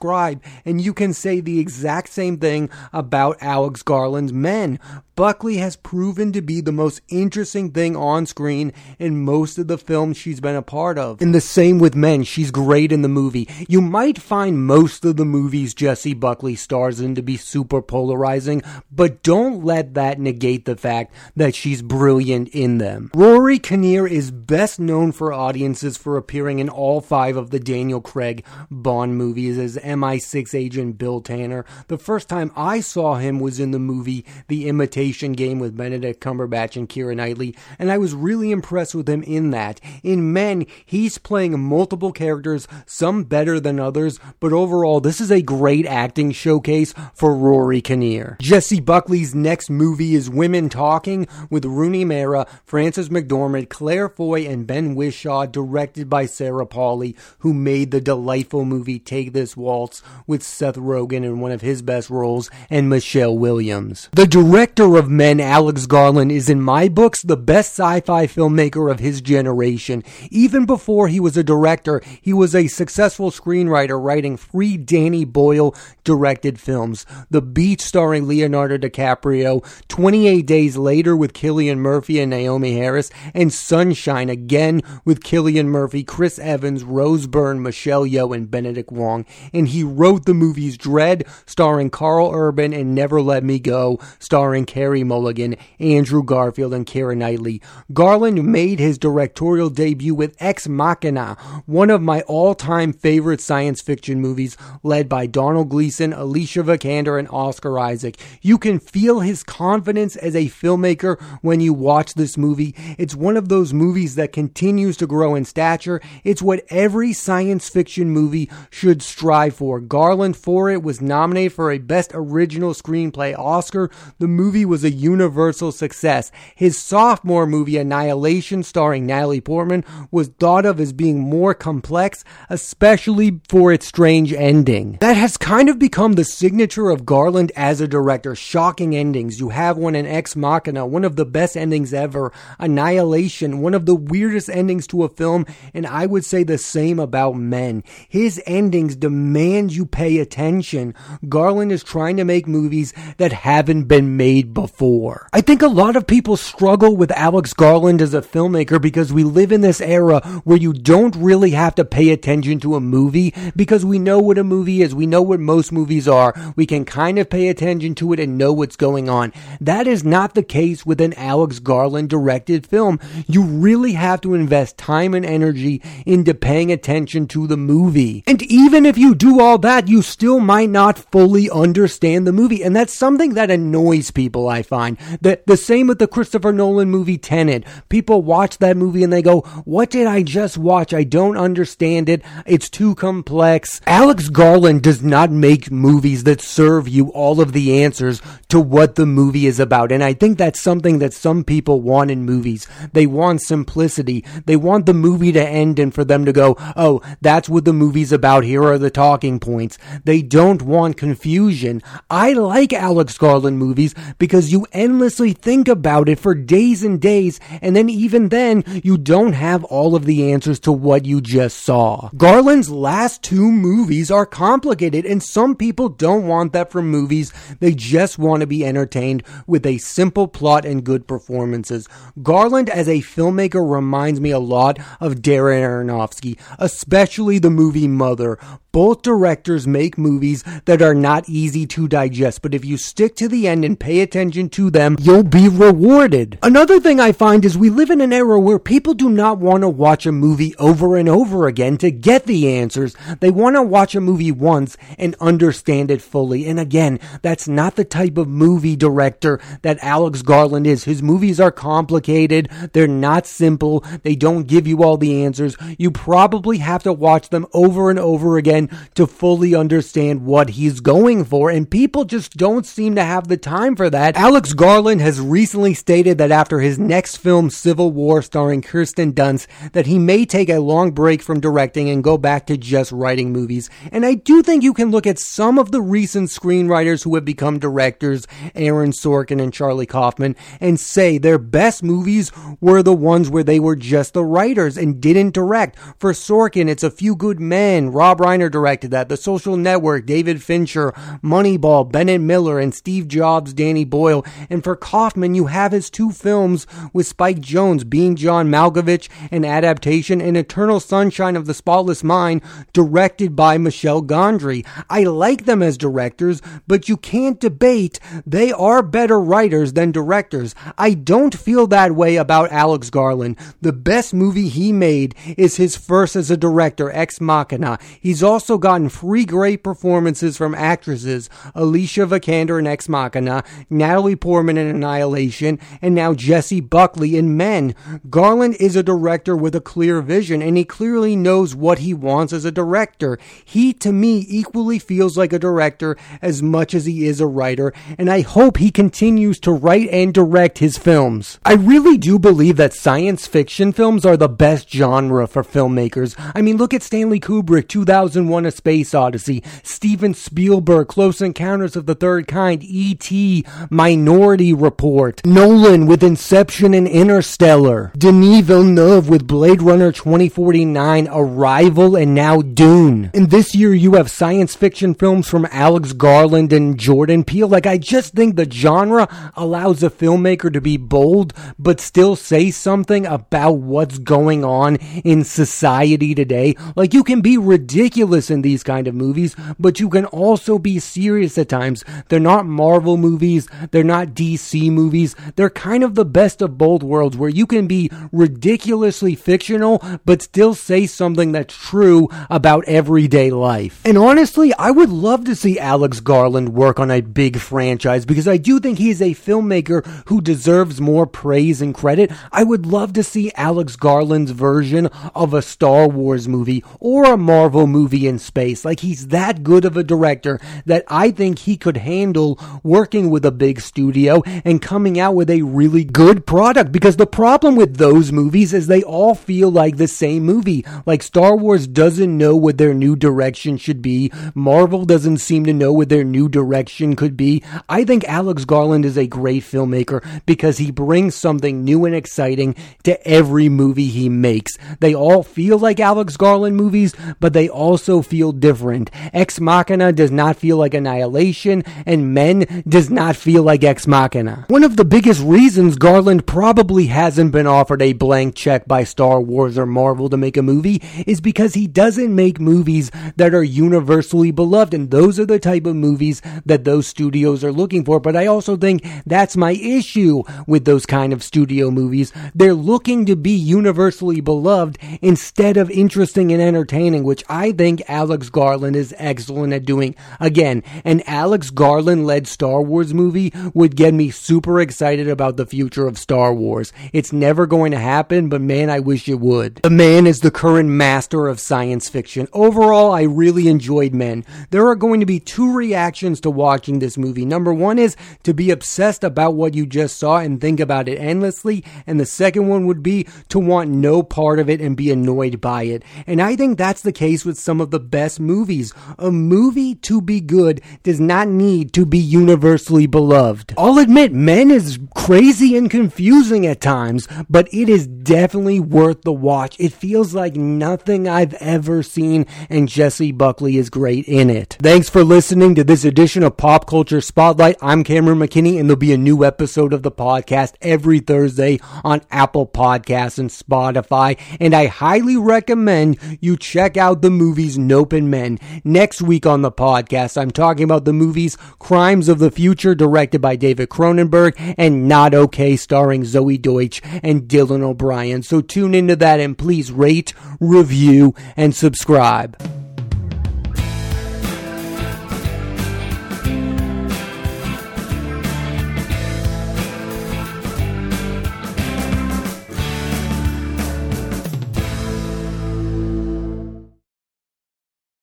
and 0.64 0.80
you 0.80 0.94
can 0.94 1.12
say 1.12 1.40
the 1.40 1.58
exact 1.58 2.08
same 2.08 2.38
thing 2.38 2.70
about 2.92 3.36
Alex 3.40 3.82
Garland's 3.82 4.32
Men. 4.32 4.78
Buckley 5.18 5.56
has 5.56 5.74
proven 5.74 6.30
to 6.30 6.40
be 6.40 6.60
the 6.60 6.70
most 6.70 7.00
interesting 7.08 7.72
thing 7.72 7.96
on 7.96 8.24
screen 8.24 8.72
in 9.00 9.24
most 9.24 9.58
of 9.58 9.66
the 9.66 9.76
films 9.76 10.16
she's 10.16 10.38
been 10.38 10.54
a 10.54 10.62
part 10.62 10.96
of. 10.96 11.20
And 11.20 11.34
the 11.34 11.40
same 11.40 11.80
with 11.80 11.96
Men, 11.96 12.22
she's 12.22 12.52
great 12.52 12.92
in 12.92 13.02
the 13.02 13.08
movie. 13.08 13.48
You 13.66 13.80
might 13.80 14.22
find 14.22 14.64
most 14.64 15.04
of 15.04 15.16
the 15.16 15.24
movies 15.24 15.74
Jessie 15.74 16.14
Buckley 16.14 16.54
stars 16.54 17.00
in 17.00 17.16
to 17.16 17.22
be 17.22 17.36
super 17.36 17.82
polarizing, 17.82 18.62
but 18.92 19.24
don't 19.24 19.64
let 19.64 19.94
that 19.94 20.20
negate 20.20 20.66
the 20.66 20.76
fact 20.76 21.12
that 21.34 21.56
she's 21.56 21.82
brilliant 21.82 22.50
in 22.50 22.78
them. 22.78 23.10
Rory 23.12 23.58
Kinnear 23.58 24.06
is 24.06 24.30
best 24.30 24.78
known 24.78 25.10
for 25.10 25.32
audiences 25.32 25.96
for 25.96 26.16
appearing 26.16 26.60
in 26.60 26.68
all 26.68 27.00
five 27.00 27.36
of 27.36 27.50
the 27.50 27.58
Daniel 27.58 28.00
Craig 28.00 28.44
Bond 28.70 29.18
movies 29.18 29.58
as 29.58 29.78
MI6 29.78 30.54
agent 30.54 30.96
Bill 30.96 31.20
Tanner. 31.20 31.64
The 31.88 31.98
first 31.98 32.28
time 32.28 32.52
I 32.54 32.78
saw 32.78 33.16
him 33.16 33.40
was 33.40 33.58
in 33.58 33.72
the 33.72 33.80
movie 33.80 34.24
The 34.46 34.68
Imitation 34.68 35.07
Game 35.12 35.58
with 35.58 35.76
Benedict 35.76 36.20
Cumberbatch 36.20 36.76
and 36.76 36.88
Keira 36.88 37.16
Knightley, 37.16 37.56
and 37.78 37.90
I 37.90 37.98
was 37.98 38.14
really 38.14 38.50
impressed 38.50 38.94
with 38.94 39.08
him 39.08 39.22
in 39.22 39.50
that. 39.50 39.80
In 40.02 40.32
Men, 40.32 40.66
he's 40.84 41.18
playing 41.18 41.58
multiple 41.58 42.12
characters, 42.12 42.68
some 42.86 43.24
better 43.24 43.58
than 43.58 43.80
others, 43.80 44.20
but 44.40 44.52
overall, 44.52 45.00
this 45.00 45.20
is 45.20 45.30
a 45.30 45.42
great 45.42 45.86
acting 45.86 46.32
showcase 46.32 46.94
for 47.14 47.34
Rory 47.34 47.80
Kinnear. 47.80 48.36
Jessie 48.40 48.80
Buckley's 48.80 49.34
next 49.34 49.70
movie 49.70 50.14
is 50.14 50.28
Women 50.28 50.68
Talking 50.68 51.26
with 51.50 51.64
Rooney 51.64 52.04
Mara, 52.04 52.46
Frances 52.64 53.08
McDormand, 53.08 53.68
Claire 53.68 54.08
Foy, 54.08 54.46
and 54.46 54.66
Ben 54.66 54.94
Whishaw, 54.94 55.50
directed 55.50 56.10
by 56.10 56.26
Sarah 56.26 56.66
Polley, 56.66 57.16
who 57.38 57.54
made 57.54 57.90
the 57.90 58.00
delightful 58.00 58.64
movie 58.64 58.98
Take 58.98 59.32
This 59.32 59.56
Waltz 59.56 60.02
with 60.26 60.42
Seth 60.42 60.76
Rogen 60.76 61.24
in 61.24 61.40
one 61.40 61.52
of 61.52 61.60
his 61.60 61.82
best 61.82 62.10
roles 62.10 62.50
and 62.70 62.88
Michelle 62.88 63.36
Williams. 63.36 64.08
The 64.12 64.26
director 64.26 64.97
of 64.98 65.08
men, 65.08 65.38
Alex 65.38 65.86
Garland, 65.86 66.32
is 66.32 66.50
in 66.50 66.60
my 66.60 66.88
books 66.88 67.22
the 67.22 67.36
best 67.36 67.78
sci 67.78 68.00
fi 68.00 68.26
filmmaker 68.26 68.90
of 68.90 68.98
his 68.98 69.20
generation. 69.20 70.02
Even 70.30 70.66
before 70.66 71.06
he 71.06 71.20
was 71.20 71.36
a 71.36 71.44
director, 71.44 72.02
he 72.20 72.32
was 72.32 72.54
a 72.54 72.66
successful 72.66 73.30
screenwriter 73.30 74.02
writing 74.02 74.36
three 74.36 74.76
Danny 74.76 75.24
Boyle 75.24 75.74
directed 76.02 76.58
films 76.58 77.06
The 77.30 77.40
Beach, 77.40 77.80
starring 77.80 78.26
Leonardo 78.26 78.76
DiCaprio, 78.76 79.64
28 79.88 80.42
Days 80.42 80.76
Later 80.76 81.16
with 81.16 81.32
Cillian 81.32 81.78
Murphy 81.78 82.18
and 82.18 82.32
Naomie 82.32 82.76
Harris, 82.76 83.10
and 83.32 83.52
Sunshine 83.52 84.28
again 84.28 84.82
with 85.04 85.22
Cillian 85.22 85.66
Murphy, 85.66 86.02
Chris 86.02 86.40
Evans, 86.40 86.82
Rose 86.82 87.28
Byrne, 87.28 87.62
Michelle 87.62 88.04
Yeoh, 88.04 88.34
and 88.34 88.50
Benedict 88.50 88.90
Wong. 88.90 89.24
And 89.52 89.68
he 89.68 89.84
wrote 89.84 90.24
the 90.24 90.34
movies 90.34 90.76
Dredd, 90.76 91.26
starring 91.46 91.90
Karl 91.90 92.32
Urban, 92.34 92.72
and 92.72 92.94
Never 92.94 93.22
Let 93.22 93.44
Me 93.44 93.60
Go, 93.60 94.00
starring 94.18 94.66
Carey 94.78 95.02
Mulligan, 95.02 95.56
Andrew 95.80 96.22
Garfield, 96.22 96.72
and 96.72 96.86
Keira 96.86 97.16
Knightley. 97.16 97.60
Garland 97.92 98.44
made 98.44 98.78
his 98.78 98.96
directorial 98.96 99.70
debut 99.70 100.14
with 100.14 100.36
Ex 100.38 100.68
Machina, 100.68 101.36
one 101.66 101.90
of 101.90 102.00
my 102.00 102.20
all-time 102.28 102.92
favorite 102.92 103.40
science 103.40 103.82
fiction 103.82 104.20
movies, 104.20 104.56
led 104.84 105.08
by 105.08 105.26
Domhnall 105.26 105.64
Gleeson, 105.64 106.12
Alicia 106.12 106.62
Vikander, 106.62 107.18
and 107.18 107.26
Oscar 107.32 107.76
Isaac. 107.76 108.20
You 108.40 108.56
can 108.56 108.78
feel 108.78 109.18
his 109.18 109.42
confidence 109.42 110.14
as 110.14 110.36
a 110.36 110.46
filmmaker 110.46 111.20
when 111.42 111.58
you 111.58 111.72
watch 111.72 112.14
this 112.14 112.38
movie. 112.38 112.76
It's 112.96 113.16
one 113.16 113.36
of 113.36 113.48
those 113.48 113.74
movies 113.74 114.14
that 114.14 114.32
continues 114.32 114.96
to 114.98 115.08
grow 115.08 115.34
in 115.34 115.44
stature. 115.44 116.00
It's 116.22 116.40
what 116.40 116.64
every 116.68 117.12
science 117.12 117.68
fiction 117.68 118.10
movie 118.10 118.48
should 118.70 119.02
strive 119.02 119.56
for. 119.56 119.80
Garland, 119.80 120.36
for 120.36 120.70
it, 120.70 120.84
was 120.84 121.00
nominated 121.00 121.54
for 121.54 121.72
a 121.72 121.78
Best 121.78 122.12
Original 122.14 122.74
Screenplay 122.74 123.36
Oscar. 123.36 123.90
The 124.20 124.28
movie 124.28 124.67
was 124.68 124.84
a 124.84 124.90
universal 124.90 125.72
success. 125.72 126.30
His 126.54 126.78
sophomore 126.78 127.46
movie, 127.46 127.76
Annihilation, 127.76 128.62
starring 128.62 129.06
Natalie 129.06 129.40
Portman, 129.40 129.84
was 130.10 130.28
thought 130.28 130.64
of 130.64 130.78
as 130.78 130.92
being 130.92 131.18
more 131.18 131.54
complex, 131.54 132.22
especially 132.48 133.40
for 133.48 133.72
its 133.72 133.86
strange 133.86 134.32
ending. 134.32 134.98
That 135.00 135.16
has 135.16 135.36
kind 135.36 135.68
of 135.68 135.78
become 135.78 136.12
the 136.12 136.24
signature 136.24 136.90
of 136.90 137.06
Garland 137.06 137.50
as 137.56 137.80
a 137.80 137.88
director. 137.88 138.34
Shocking 138.34 138.94
endings. 138.94 139.40
You 139.40 139.48
have 139.48 139.76
one 139.76 139.94
in 139.94 140.06
Ex 140.06 140.36
Machina, 140.36 140.86
one 140.86 141.04
of 141.04 141.16
the 141.16 141.24
best 141.24 141.56
endings 141.56 141.92
ever. 141.92 142.32
Annihilation, 142.58 143.60
one 143.60 143.74
of 143.74 143.86
the 143.86 143.94
weirdest 143.94 144.48
endings 144.50 144.86
to 144.88 145.04
a 145.04 145.08
film, 145.08 145.46
and 145.74 145.86
I 145.86 146.06
would 146.06 146.24
say 146.24 146.42
the 146.42 146.58
same 146.58 146.98
about 146.98 147.36
Men. 147.36 147.82
His 148.08 148.40
endings 148.46 148.96
demand 148.96 149.74
you 149.74 149.86
pay 149.86 150.18
attention. 150.18 150.94
Garland 151.28 151.72
is 151.72 151.82
trying 151.82 152.16
to 152.18 152.24
make 152.24 152.46
movies 152.46 152.92
that 153.16 153.32
haven't 153.32 153.84
been 153.84 154.16
made 154.16 154.52
before. 154.58 155.28
I 155.32 155.40
think 155.40 155.62
a 155.62 155.68
lot 155.68 155.94
of 155.94 156.04
people 156.04 156.36
struggle 156.36 156.96
with 156.96 157.12
Alex 157.12 157.52
Garland 157.52 158.02
as 158.02 158.12
a 158.12 158.20
filmmaker 158.20 158.82
because 158.82 159.12
we 159.12 159.22
live 159.22 159.52
in 159.52 159.60
this 159.60 159.80
era 159.80 160.18
where 160.42 160.58
you 160.58 160.72
don't 160.72 161.14
really 161.14 161.50
have 161.50 161.76
to 161.76 161.84
pay 161.84 162.10
attention 162.10 162.58
to 162.60 162.74
a 162.74 162.80
movie 162.80 163.32
because 163.54 163.84
we 163.84 164.00
know 164.00 164.18
what 164.18 164.36
a 164.36 164.42
movie 164.42 164.82
is. 164.82 164.96
We 164.96 165.06
know 165.06 165.22
what 165.22 165.38
most 165.38 165.70
movies 165.70 166.08
are. 166.08 166.34
We 166.56 166.66
can 166.66 166.84
kind 166.84 167.20
of 167.20 167.30
pay 167.30 167.46
attention 167.46 167.94
to 167.96 168.12
it 168.12 168.18
and 168.18 168.36
know 168.36 168.52
what's 168.52 168.74
going 168.74 169.08
on. 169.08 169.32
That 169.60 169.86
is 169.86 170.02
not 170.02 170.34
the 170.34 170.42
case 170.42 170.84
with 170.84 171.00
an 171.00 171.14
Alex 171.14 171.60
Garland 171.60 172.10
directed 172.10 172.66
film. 172.66 172.98
You 173.28 173.42
really 173.44 173.92
have 173.92 174.20
to 174.22 174.34
invest 174.34 174.76
time 174.76 175.14
and 175.14 175.24
energy 175.24 175.80
into 176.04 176.34
paying 176.34 176.72
attention 176.72 177.28
to 177.28 177.46
the 177.46 177.56
movie. 177.56 178.24
And 178.26 178.42
even 178.42 178.86
if 178.86 178.98
you 178.98 179.14
do 179.14 179.40
all 179.40 179.58
that, 179.58 179.86
you 179.86 180.02
still 180.02 180.40
might 180.40 180.70
not 180.70 180.98
fully 180.98 181.48
understand 181.48 182.26
the 182.26 182.32
movie. 182.32 182.64
And 182.64 182.74
that's 182.74 182.92
something 182.92 183.34
that 183.34 183.52
annoys 183.52 184.10
people, 184.10 184.47
I 184.48 184.62
find. 184.62 184.96
The, 185.20 185.40
the 185.46 185.56
same 185.56 185.86
with 185.86 185.98
the 185.98 186.06
Christopher 186.06 186.52
Nolan 186.52 186.90
movie 186.90 187.18
Tenet. 187.18 187.64
People 187.88 188.22
watch 188.22 188.58
that 188.58 188.76
movie 188.76 189.04
and 189.04 189.12
they 189.12 189.22
go, 189.22 189.40
what 189.64 189.90
did 189.90 190.06
I 190.06 190.22
just 190.22 190.56
watch? 190.56 190.94
I 190.94 191.04
don't 191.04 191.36
understand 191.36 192.08
it. 192.08 192.22
It's 192.46 192.68
too 192.68 192.94
complex. 192.94 193.80
Alex 193.86 194.28
Garland 194.28 194.82
does 194.82 195.02
not 195.02 195.30
make 195.30 195.70
movies 195.70 196.24
that 196.24 196.40
serve 196.40 196.88
you 196.88 197.08
all 197.08 197.40
of 197.40 197.52
the 197.52 197.82
answers 197.82 198.22
to 198.48 198.60
what 198.60 198.94
the 198.94 199.06
movie 199.06 199.46
is 199.46 199.58
about. 199.58 199.92
And 199.92 200.02
I 200.02 200.12
think 200.12 200.38
that's 200.38 200.60
something 200.60 200.98
that 201.00 201.12
some 201.12 201.44
people 201.44 201.80
want 201.80 202.10
in 202.10 202.24
movies. 202.24 202.66
They 202.92 203.06
want 203.06 203.42
simplicity. 203.42 204.24
They 204.46 204.56
want 204.56 204.86
the 204.86 204.94
movie 204.94 205.32
to 205.32 205.48
end 205.48 205.78
and 205.78 205.92
for 205.92 206.04
them 206.04 206.24
to 206.24 206.32
go, 206.32 206.56
oh, 206.76 207.02
that's 207.20 207.48
what 207.48 207.64
the 207.64 207.72
movie's 207.72 208.12
about. 208.12 208.44
Here 208.44 208.62
are 208.62 208.78
the 208.78 208.90
talking 208.90 209.40
points. 209.40 209.78
They 210.04 210.22
don't 210.22 210.62
want 210.62 210.96
confusion. 210.96 211.82
I 212.08 212.32
like 212.32 212.72
Alex 212.72 213.18
Garland 213.18 213.58
movies 213.58 213.94
because 214.18 214.37
you 214.46 214.66
endlessly 214.72 215.32
think 215.32 215.68
about 215.68 216.08
it 216.08 216.18
for 216.18 216.34
days 216.34 216.84
and 216.84 217.00
days, 217.00 217.40
and 217.60 217.74
then 217.74 217.90
even 217.90 218.28
then, 218.28 218.62
you 218.84 218.96
don't 218.96 219.32
have 219.32 219.64
all 219.64 219.94
of 219.94 220.04
the 220.04 220.32
answers 220.32 220.60
to 220.60 220.72
what 220.72 221.04
you 221.04 221.20
just 221.20 221.58
saw. 221.58 222.08
Garland's 222.16 222.70
last 222.70 223.22
two 223.22 223.50
movies 223.50 224.10
are 224.10 224.24
complicated, 224.24 225.04
and 225.04 225.22
some 225.22 225.56
people 225.56 225.88
don't 225.88 226.26
want 226.26 226.52
that 226.52 226.70
from 226.70 226.88
movies. 226.88 227.32
They 227.58 227.74
just 227.74 228.18
want 228.18 228.40
to 228.42 228.46
be 228.46 228.64
entertained 228.64 229.24
with 229.46 229.66
a 229.66 229.78
simple 229.78 230.28
plot 230.28 230.64
and 230.64 230.84
good 230.84 231.08
performances. 231.08 231.88
Garland 232.22 232.70
as 232.70 232.88
a 232.88 233.00
filmmaker 233.00 233.68
reminds 233.68 234.20
me 234.20 234.30
a 234.30 234.38
lot 234.38 234.78
of 235.00 235.16
Darren 235.16 235.62
Aronofsky, 235.62 236.38
especially 236.58 237.38
the 237.38 237.50
movie 237.50 237.88
Mother. 237.88 238.38
Both 238.70 239.02
directors 239.02 239.66
make 239.66 239.98
movies 239.98 240.44
that 240.66 240.82
are 240.82 240.94
not 240.94 241.28
easy 241.28 241.66
to 241.66 241.88
digest, 241.88 242.42
but 242.42 242.54
if 242.54 242.64
you 242.64 242.76
stick 242.76 243.16
to 243.16 243.26
the 243.26 243.48
end 243.48 243.64
and 243.64 243.80
pay 243.80 244.00
attention 244.00 244.27
to 244.32 244.70
them, 244.70 244.96
you'll 245.00 245.22
be 245.22 245.48
rewarded. 245.48 246.38
Another 246.42 246.80
thing 246.80 247.00
I 247.00 247.12
find 247.12 247.44
is 247.44 247.56
we 247.56 247.70
live 247.70 247.90
in 247.90 248.00
an 248.00 248.12
era 248.12 248.38
where 248.38 248.58
people 248.58 248.94
do 248.94 249.08
not 249.08 249.38
want 249.38 249.62
to 249.62 249.68
watch 249.68 250.04
a 250.06 250.12
movie 250.12 250.54
over 250.56 250.96
and 250.96 251.08
over 251.08 251.46
again 251.46 251.78
to 251.78 251.90
get 251.90 252.26
the 252.26 252.56
answers. 252.56 252.94
They 253.20 253.30
want 253.30 253.56
to 253.56 253.62
watch 253.62 253.94
a 253.94 254.00
movie 254.00 254.32
once 254.32 254.76
and 254.98 255.16
understand 255.20 255.90
it 255.90 256.02
fully. 256.02 256.46
And 256.46 256.60
again, 256.60 257.00
that's 257.22 257.48
not 257.48 257.76
the 257.76 257.84
type 257.84 258.18
of 258.18 258.28
movie 258.28 258.76
director 258.76 259.40
that 259.62 259.78
Alex 259.82 260.22
Garland 260.22 260.66
is. 260.66 260.84
His 260.84 261.02
movies 261.02 261.40
are 261.40 261.50
complicated. 261.50 262.50
They're 262.72 262.86
not 262.86 263.26
simple. 263.26 263.84
They 264.02 264.14
don't 264.14 264.46
give 264.46 264.66
you 264.66 264.82
all 264.82 264.98
the 264.98 265.24
answers. 265.24 265.56
You 265.78 265.90
probably 265.90 266.58
have 266.58 266.82
to 266.82 266.92
watch 266.92 267.30
them 267.30 267.46
over 267.54 267.88
and 267.88 267.98
over 267.98 268.36
again 268.36 268.68
to 268.94 269.06
fully 269.06 269.54
understand 269.54 270.26
what 270.26 270.50
he's 270.50 270.80
going 270.80 271.24
for, 271.24 271.50
and 271.50 271.70
people 271.70 272.04
just 272.04 272.36
don't 272.36 272.66
seem 272.66 272.94
to 272.96 273.04
have 273.04 273.28
the 273.28 273.36
time 273.36 273.76
for 273.76 273.88
that. 273.88 274.16
Alex 274.18 274.52
Garland 274.52 275.00
has 275.00 275.20
recently 275.20 275.74
stated 275.74 276.18
that 276.18 276.32
after 276.32 276.58
his 276.58 276.76
next 276.76 277.18
film, 277.18 277.50
Civil 277.50 277.92
War, 277.92 278.20
starring 278.20 278.62
Kirsten 278.62 279.12
Dunst, 279.12 279.46
that 279.70 279.86
he 279.86 279.96
may 279.96 280.24
take 280.24 280.48
a 280.48 280.58
long 280.58 280.90
break 280.90 281.22
from 281.22 281.38
directing 281.38 281.88
and 281.88 282.02
go 282.02 282.18
back 282.18 282.44
to 282.46 282.56
just 282.56 282.90
writing 282.90 283.30
movies. 283.32 283.70
And 283.92 284.04
I 284.04 284.14
do 284.14 284.42
think 284.42 284.64
you 284.64 284.74
can 284.74 284.90
look 284.90 285.06
at 285.06 285.20
some 285.20 285.56
of 285.56 285.70
the 285.70 285.80
recent 285.80 286.30
screenwriters 286.30 287.04
who 287.04 287.14
have 287.14 287.24
become 287.24 287.60
directors, 287.60 288.26
Aaron 288.56 288.90
Sorkin 288.90 289.40
and 289.40 289.54
Charlie 289.54 289.86
Kaufman, 289.86 290.34
and 290.60 290.80
say 290.80 291.18
their 291.18 291.38
best 291.38 291.84
movies 291.84 292.32
were 292.60 292.82
the 292.82 292.92
ones 292.92 293.30
where 293.30 293.44
they 293.44 293.60
were 293.60 293.76
just 293.76 294.14
the 294.14 294.24
writers 294.24 294.76
and 294.76 295.00
didn't 295.00 295.32
direct. 295.32 295.78
For 295.96 296.10
Sorkin, 296.10 296.68
it's 296.68 296.82
A 296.82 296.90
Few 296.90 297.14
Good 297.14 297.38
Men, 297.38 297.90
Rob 297.90 298.18
Reiner 298.18 298.50
directed 298.50 298.90
that. 298.90 299.08
The 299.08 299.16
Social 299.16 299.56
Network, 299.56 300.06
David 300.06 300.42
Fincher, 300.42 300.90
Moneyball, 301.22 301.88
Bennett 301.88 302.20
Miller, 302.20 302.58
and 302.58 302.74
Steve 302.74 303.06
Jobs, 303.06 303.54
Danny 303.54 303.84
Boyle. 303.84 304.07
And 304.50 304.64
for 304.64 304.76
Kaufman, 304.76 305.34
you 305.34 305.46
have 305.46 305.72
his 305.72 305.90
two 305.90 306.10
films 306.10 306.66
with 306.92 307.06
Spike 307.06 307.40
Jonze 307.40 307.88
Being 307.88 308.16
John 308.16 308.48
Malkovich, 308.48 309.08
an 309.30 309.44
adaptation, 309.44 310.20
and 310.20 310.36
Eternal 310.36 310.80
Sunshine 310.80 311.36
of 311.36 311.46
the 311.46 311.54
Spotless 311.54 312.02
Mind, 312.02 312.42
directed 312.72 313.36
by 313.36 313.58
Michel 313.58 314.02
Gondry. 314.02 314.66
I 314.88 315.04
like 315.04 315.44
them 315.44 315.62
as 315.62 315.78
directors, 315.78 316.40
but 316.66 316.88
you 316.88 316.96
can't 316.96 317.40
debate 317.40 318.00
they 318.26 318.52
are 318.52 318.82
better 318.82 319.20
writers 319.20 319.72
than 319.72 319.92
directors. 319.92 320.54
I 320.76 320.94
don't 320.94 321.34
feel 321.34 321.66
that 321.68 321.92
way 321.92 322.16
about 322.16 322.52
Alex 322.52 322.90
Garland. 322.90 323.36
The 323.60 323.72
best 323.72 324.14
movie 324.14 324.48
he 324.48 324.72
made 324.72 325.14
is 325.36 325.56
his 325.56 325.76
first 325.76 326.16
as 326.16 326.30
a 326.30 326.36
director, 326.36 326.90
Ex 326.90 327.20
Machina. 327.20 327.78
He's 328.00 328.22
also 328.22 328.58
gotten 328.58 328.88
three 328.88 329.24
great 329.24 329.62
performances 329.62 330.36
from 330.36 330.54
actresses 330.54 331.28
Alicia 331.54 332.06
Vikander 332.06 332.58
in 332.58 332.66
Ex 332.66 332.88
Machina, 332.88 333.44
Natalie 333.70 333.97
Portman 334.16 334.56
in 334.56 334.66
Annihilation, 334.66 335.58
and 335.82 335.94
now 335.94 336.14
Jessie 336.14 336.60
Buckley 336.60 337.16
in 337.16 337.36
Men. 337.36 337.74
Garland 338.08 338.56
is 338.60 338.76
a 338.76 338.82
director 338.82 339.36
with 339.36 339.54
a 339.54 339.60
clear 339.60 340.00
vision, 340.00 340.40
and 340.40 340.56
he 340.56 340.64
clearly 340.64 341.16
knows 341.16 341.54
what 341.54 341.80
he 341.80 341.92
wants 341.92 342.32
as 342.32 342.44
a 342.44 342.52
director. 342.52 343.18
He, 343.44 343.72
to 343.74 343.92
me, 343.92 344.24
equally 344.28 344.78
feels 344.78 345.18
like 345.18 345.32
a 345.32 345.38
director 345.38 345.96
as 346.22 346.42
much 346.42 346.74
as 346.74 346.86
he 346.86 347.06
is 347.06 347.20
a 347.20 347.26
writer, 347.26 347.74
and 347.98 348.10
I 348.10 348.20
hope 348.20 348.56
he 348.56 348.70
continues 348.70 349.40
to 349.40 349.52
write 349.52 349.88
and 349.90 350.14
direct 350.14 350.58
his 350.58 350.78
films. 350.78 351.38
I 351.44 351.54
really 351.54 351.98
do 351.98 352.18
believe 352.18 352.56
that 352.56 352.74
science 352.74 353.26
fiction 353.26 353.72
films 353.72 354.06
are 354.06 354.16
the 354.16 354.28
best 354.28 354.70
genre 354.70 355.26
for 355.26 355.42
filmmakers. 355.42 356.14
I 356.34 356.40
mean, 356.40 356.56
look 356.56 356.72
at 356.72 356.82
Stanley 356.82 357.20
Kubrick 357.20 357.68
2001 357.68 358.28
2001 358.28 358.46
A 358.46 358.50
Space 358.50 358.94
Odyssey, 358.94 359.42
Steven 359.62 360.12
Spielberg, 360.14 360.88
Close 360.88 361.20
Encounters 361.20 361.76
of 361.76 361.86
the 361.86 361.94
Third 361.94 362.28
Kind, 362.28 362.62
E.T., 362.62 363.44
Minority 363.78 364.52
Report, 364.52 365.24
Nolan 365.24 365.86
with 365.86 366.02
Inception 366.02 366.74
and 366.74 366.88
Interstellar, 366.88 367.92
Denis 367.96 368.40
Villeneuve 368.40 369.08
with 369.08 369.28
Blade 369.28 369.62
Runner 369.62 369.92
2049, 369.92 371.06
Arrival, 371.08 371.94
and 371.94 372.12
now 372.12 372.42
Dune. 372.42 373.12
And 373.14 373.30
this 373.30 373.54
year 373.54 373.72
you 373.72 373.94
have 373.94 374.10
science 374.10 374.56
fiction 374.56 374.94
films 374.94 375.28
from 375.28 375.46
Alex 375.52 375.92
Garland 375.92 376.52
and 376.52 376.76
Jordan 376.76 377.22
Peele. 377.22 377.46
Like, 377.46 377.66
I 377.66 377.78
just 377.78 378.14
think 378.14 378.34
the 378.34 378.50
genre 378.50 379.06
allows 379.36 379.84
a 379.84 379.90
filmmaker 379.90 380.52
to 380.52 380.60
be 380.60 380.76
bold, 380.76 381.32
but 381.56 381.78
still 381.78 382.16
say 382.16 382.50
something 382.50 383.06
about 383.06 383.58
what's 383.58 383.98
going 383.98 384.44
on 384.44 384.74
in 385.04 385.22
society 385.22 386.16
today. 386.16 386.56
Like, 386.74 386.92
you 386.92 387.04
can 387.04 387.20
be 387.20 387.38
ridiculous 387.38 388.28
in 388.28 388.42
these 388.42 388.64
kind 388.64 388.88
of 388.88 388.96
movies, 388.96 389.36
but 389.56 389.78
you 389.78 389.88
can 389.88 390.06
also 390.06 390.58
be 390.58 390.80
serious 390.80 391.38
at 391.38 391.48
times. 391.48 391.84
They're 392.08 392.18
not 392.18 392.44
Marvel 392.44 392.96
movies, 392.96 393.46
they're 393.70 393.84
not 393.84 394.08
DC 394.08 394.70
movies. 394.70 395.14
They're 395.36 395.50
kind 395.50 395.84
of 395.84 395.94
the 395.94 396.04
best 396.04 396.42
of 396.42 396.58
both 396.58 396.82
worlds 396.82 397.16
where 397.16 397.30
you 397.30 397.46
can 397.46 397.66
be 397.66 397.90
ridiculously 398.12 399.14
fictional 399.14 399.82
but 400.04 400.22
still 400.22 400.54
say 400.54 400.86
something 400.86 401.32
that's 401.32 401.56
true 401.56 402.08
about 402.30 402.64
everyday 402.66 403.30
life. 403.30 403.80
And 403.84 403.98
honestly, 403.98 404.52
I 404.54 404.70
would 404.70 404.90
love 404.90 405.24
to 405.24 405.34
see 405.34 405.58
Alex 405.58 406.00
Garland 406.00 406.50
work 406.50 406.78
on 406.78 406.90
a 406.90 407.00
big 407.00 407.38
franchise 407.38 408.04
because 408.04 408.28
I 408.28 408.36
do 408.36 408.60
think 408.60 408.78
he 408.78 408.90
is 408.90 409.02
a 409.02 409.14
filmmaker 409.14 409.84
who 410.08 410.20
deserves 410.20 410.80
more 410.80 411.06
praise 411.06 411.60
and 411.60 411.74
credit. 411.74 412.10
I 412.32 412.44
would 412.44 412.66
love 412.66 412.92
to 412.94 413.02
see 413.02 413.32
Alex 413.34 413.76
Garland's 413.76 414.30
version 414.30 414.86
of 415.14 415.34
a 415.34 415.42
Star 415.42 415.88
Wars 415.88 416.28
movie 416.28 416.64
or 416.80 417.04
a 417.04 417.16
Marvel 417.16 417.66
movie 417.66 418.06
in 418.06 418.18
space. 418.18 418.64
Like 418.64 418.80
he's 418.80 419.08
that 419.08 419.42
good 419.42 419.64
of 419.64 419.76
a 419.76 419.84
director 419.84 420.40
that 420.66 420.84
I 420.88 421.10
think 421.10 421.40
he 421.40 421.56
could 421.56 421.78
handle 421.78 422.38
working 422.62 423.10
with 423.10 423.24
a 423.24 423.32
big 423.32 423.57
studio 423.60 424.22
and 424.44 424.62
coming 424.62 424.98
out 424.98 425.14
with 425.14 425.30
a 425.30 425.42
really 425.42 425.84
good 425.84 426.26
product 426.26 426.72
because 426.72 426.96
the 426.96 427.06
problem 427.06 427.56
with 427.56 427.76
those 427.76 428.12
movies 428.12 428.52
is 428.52 428.66
they 428.66 428.82
all 428.82 429.14
feel 429.14 429.50
like 429.50 429.76
the 429.76 429.88
same 429.88 430.24
movie. 430.24 430.64
Like 430.86 431.02
Star 431.02 431.36
Wars 431.36 431.66
doesn't 431.66 432.16
know 432.16 432.36
what 432.36 432.58
their 432.58 432.74
new 432.74 432.96
direction 432.96 433.56
should 433.56 433.82
be. 433.82 434.12
Marvel 434.34 434.84
doesn't 434.84 435.18
seem 435.18 435.44
to 435.44 435.52
know 435.52 435.72
what 435.72 435.88
their 435.88 436.04
new 436.04 436.28
direction 436.28 436.96
could 436.96 437.16
be. 437.16 437.42
I 437.68 437.84
think 437.84 438.04
Alex 438.04 438.44
Garland 438.44 438.84
is 438.84 438.96
a 438.96 439.06
great 439.06 439.42
filmmaker 439.42 440.04
because 440.26 440.58
he 440.58 440.70
brings 440.70 441.14
something 441.14 441.64
new 441.64 441.84
and 441.84 441.94
exciting 441.94 442.54
to 442.84 443.06
every 443.06 443.48
movie 443.48 443.88
he 443.88 444.08
makes. 444.08 444.56
They 444.80 444.94
all 444.94 445.22
feel 445.22 445.58
like 445.58 445.80
Alex 445.80 446.16
Garland 446.16 446.56
movies, 446.56 446.94
but 447.20 447.32
they 447.32 447.48
also 447.48 448.02
feel 448.02 448.32
different. 448.32 448.90
Ex 449.12 449.40
Machina 449.40 449.92
does 449.92 450.10
not 450.10 450.36
feel 450.36 450.56
like 450.56 450.74
Annihilation, 450.74 451.62
and 451.86 452.14
Men 452.14 452.62
does 452.66 452.90
not 452.90 453.16
feel 453.16 453.42
like 453.48 453.64
Ex 453.64 453.86
Machina. 453.86 454.44
One 454.48 454.62
of 454.62 454.76
the 454.76 454.84
biggest 454.84 455.22
reasons 455.22 455.76
Garland 455.76 456.26
probably 456.26 456.88
hasn't 456.88 457.32
been 457.32 457.46
offered 457.46 457.80
a 457.80 457.94
blank 457.94 458.34
check 458.34 458.68
by 458.68 458.84
Star 458.84 459.22
Wars 459.22 459.56
or 459.56 459.64
Marvel 459.64 460.10
to 460.10 460.18
make 460.18 460.36
a 460.36 460.42
movie 460.42 460.82
is 461.06 461.22
because 461.22 461.54
he 461.54 461.66
doesn't 461.66 462.14
make 462.14 462.38
movies 462.38 462.90
that 463.16 463.34
are 463.34 463.42
universally 463.42 464.30
beloved, 464.32 464.74
and 464.74 464.90
those 464.90 465.18
are 465.18 465.24
the 465.24 465.38
type 465.38 465.64
of 465.64 465.76
movies 465.76 466.20
that 466.44 466.64
those 466.64 466.86
studios 466.86 467.42
are 467.42 467.50
looking 467.50 467.86
for. 467.86 467.98
But 467.98 468.16
I 468.16 468.26
also 468.26 468.54
think 468.54 468.86
that's 469.06 469.34
my 469.34 469.52
issue 469.52 470.24
with 470.46 470.66
those 470.66 470.84
kind 470.84 471.14
of 471.14 471.22
studio 471.22 471.70
movies. 471.70 472.12
They're 472.34 472.52
looking 472.52 473.06
to 473.06 473.16
be 473.16 473.32
universally 473.32 474.20
beloved 474.20 474.76
instead 475.00 475.56
of 475.56 475.70
interesting 475.70 476.32
and 476.32 476.42
entertaining, 476.42 477.02
which 477.02 477.24
I 477.30 477.52
think 477.52 477.82
Alex 477.88 478.28
Garland 478.28 478.76
is 478.76 478.94
excellent 478.98 479.54
at 479.54 479.64
doing. 479.64 479.94
Again, 480.20 480.62
an 480.84 481.02
Alex 481.06 481.48
Garland 481.48 482.06
led 482.06 482.26
Star 482.26 482.60
Wars 482.60 482.92
movie 482.92 483.32
would 483.54 483.76
get 483.76 483.94
me 483.94 484.10
super 484.10 484.60
excited 484.60 485.08
about 485.08 485.36
the 485.36 485.46
future 485.46 485.86
of 485.86 485.98
Star 485.98 486.34
Wars. 486.34 486.72
It's 486.92 487.12
never 487.12 487.46
going 487.46 487.72
to 487.72 487.78
happen, 487.78 488.28
but 488.28 488.40
man, 488.40 488.70
I 488.70 488.80
wish 488.80 489.08
it 489.08 489.20
would. 489.20 489.56
The 489.56 489.70
man 489.70 490.06
is 490.06 490.20
the 490.20 490.30
current 490.30 490.68
master 490.68 491.28
of 491.28 491.40
science 491.40 491.88
fiction. 491.88 492.28
Overall, 492.32 492.92
I 492.92 493.02
really 493.02 493.48
enjoyed 493.48 493.94
Men. 493.94 494.24
There 494.50 494.66
are 494.68 494.76
going 494.76 495.00
to 495.00 495.06
be 495.06 495.20
two 495.20 495.52
reactions 495.52 496.20
to 496.20 496.30
watching 496.30 496.78
this 496.78 496.98
movie. 496.98 497.24
Number 497.24 497.52
one 497.52 497.78
is 497.78 497.96
to 498.22 498.34
be 498.34 498.50
obsessed 498.50 499.04
about 499.04 499.34
what 499.34 499.54
you 499.54 499.66
just 499.66 499.98
saw 499.98 500.18
and 500.18 500.40
think 500.40 500.60
about 500.60 500.88
it 500.88 500.98
endlessly, 500.98 501.64
and 501.86 501.98
the 501.98 502.06
second 502.06 502.48
one 502.48 502.66
would 502.66 502.82
be 502.82 503.06
to 503.28 503.38
want 503.38 503.70
no 503.70 504.02
part 504.02 504.38
of 504.38 504.48
it 504.48 504.60
and 504.60 504.76
be 504.76 504.90
annoyed 504.90 505.40
by 505.40 505.64
it. 505.64 505.82
And 506.06 506.20
I 506.20 506.36
think 506.36 506.58
that's 506.58 506.82
the 506.82 506.92
case 506.92 507.24
with 507.24 507.38
some 507.38 507.60
of 507.60 507.70
the 507.70 507.80
best 507.80 508.20
movies. 508.20 508.72
A 508.98 509.10
movie 509.10 509.74
to 509.76 510.00
be 510.00 510.20
good 510.20 510.60
does 510.82 511.00
not 511.00 511.28
need 511.28 511.72
to 511.74 511.86
be 511.86 511.98
universally 511.98 512.86
beloved. 512.86 513.27
I'll 513.56 513.78
admit, 513.78 514.12
Men 514.12 514.50
is 514.50 514.78
crazy 514.94 515.56
and 515.56 515.70
confusing 515.70 516.46
at 516.46 516.60
times, 516.60 517.08
but 517.28 517.48
it 517.52 517.68
is 517.68 517.86
definitely 517.86 518.60
worth 518.60 519.02
the 519.02 519.12
watch. 519.12 519.56
It 519.58 519.72
feels 519.72 520.14
like 520.14 520.36
nothing 520.36 521.08
I've 521.08 521.34
ever 521.34 521.82
seen, 521.82 522.26
and 522.48 522.68
Jessie 522.68 523.12
Buckley 523.12 523.56
is 523.56 523.70
great 523.70 524.06
in 524.06 524.30
it. 524.30 524.56
Thanks 524.60 524.88
for 524.88 525.04
listening 525.04 525.54
to 525.54 525.64
this 525.64 525.84
edition 525.84 526.22
of 526.22 526.36
Pop 526.36 526.66
Culture 526.66 527.00
Spotlight. 527.00 527.56
I'm 527.60 527.84
Cameron 527.84 528.18
McKinney, 528.18 528.58
and 528.58 528.68
there'll 528.68 528.78
be 528.78 528.92
a 528.92 528.98
new 528.98 529.24
episode 529.24 529.72
of 529.72 529.82
the 529.82 529.92
podcast 529.92 530.54
every 530.60 531.00
Thursday 531.00 531.58
on 531.84 532.02
Apple 532.10 532.46
Podcasts 532.46 533.18
and 533.18 533.30
Spotify. 533.30 534.18
And 534.40 534.54
I 534.54 534.66
highly 534.66 535.16
recommend 535.16 535.98
you 536.20 536.36
check 536.36 536.76
out 536.76 537.02
the 537.02 537.10
movies 537.10 537.58
Nope 537.58 537.92
and 537.92 538.10
Men. 538.10 538.38
Next 538.64 539.02
week 539.02 539.26
on 539.26 539.42
the 539.42 539.52
podcast, 539.52 540.20
I'm 540.20 540.30
talking 540.30 540.64
about 540.64 540.84
the 540.84 540.92
movies 540.92 541.36
Crimes 541.58 542.08
of 542.08 542.18
the 542.18 542.30
Future, 542.30 542.74
directed 542.74 543.17
by 543.20 543.36
David 543.36 543.68
Cronenberg, 543.68 544.34
and 544.58 544.88
Not 544.88 545.14
Okay, 545.14 545.56
starring 545.56 546.02
Zoey 546.02 546.40
Deutch 546.40 546.80
and 547.02 547.22
Dylan 547.22 547.62
O'Brien. 547.62 548.22
So 548.22 548.40
tune 548.40 548.74
into 548.74 548.96
that 548.96 549.20
and 549.20 549.36
please 549.36 549.70
rate, 549.70 550.12
review, 550.40 551.14
and 551.36 551.54
subscribe. 551.54 552.57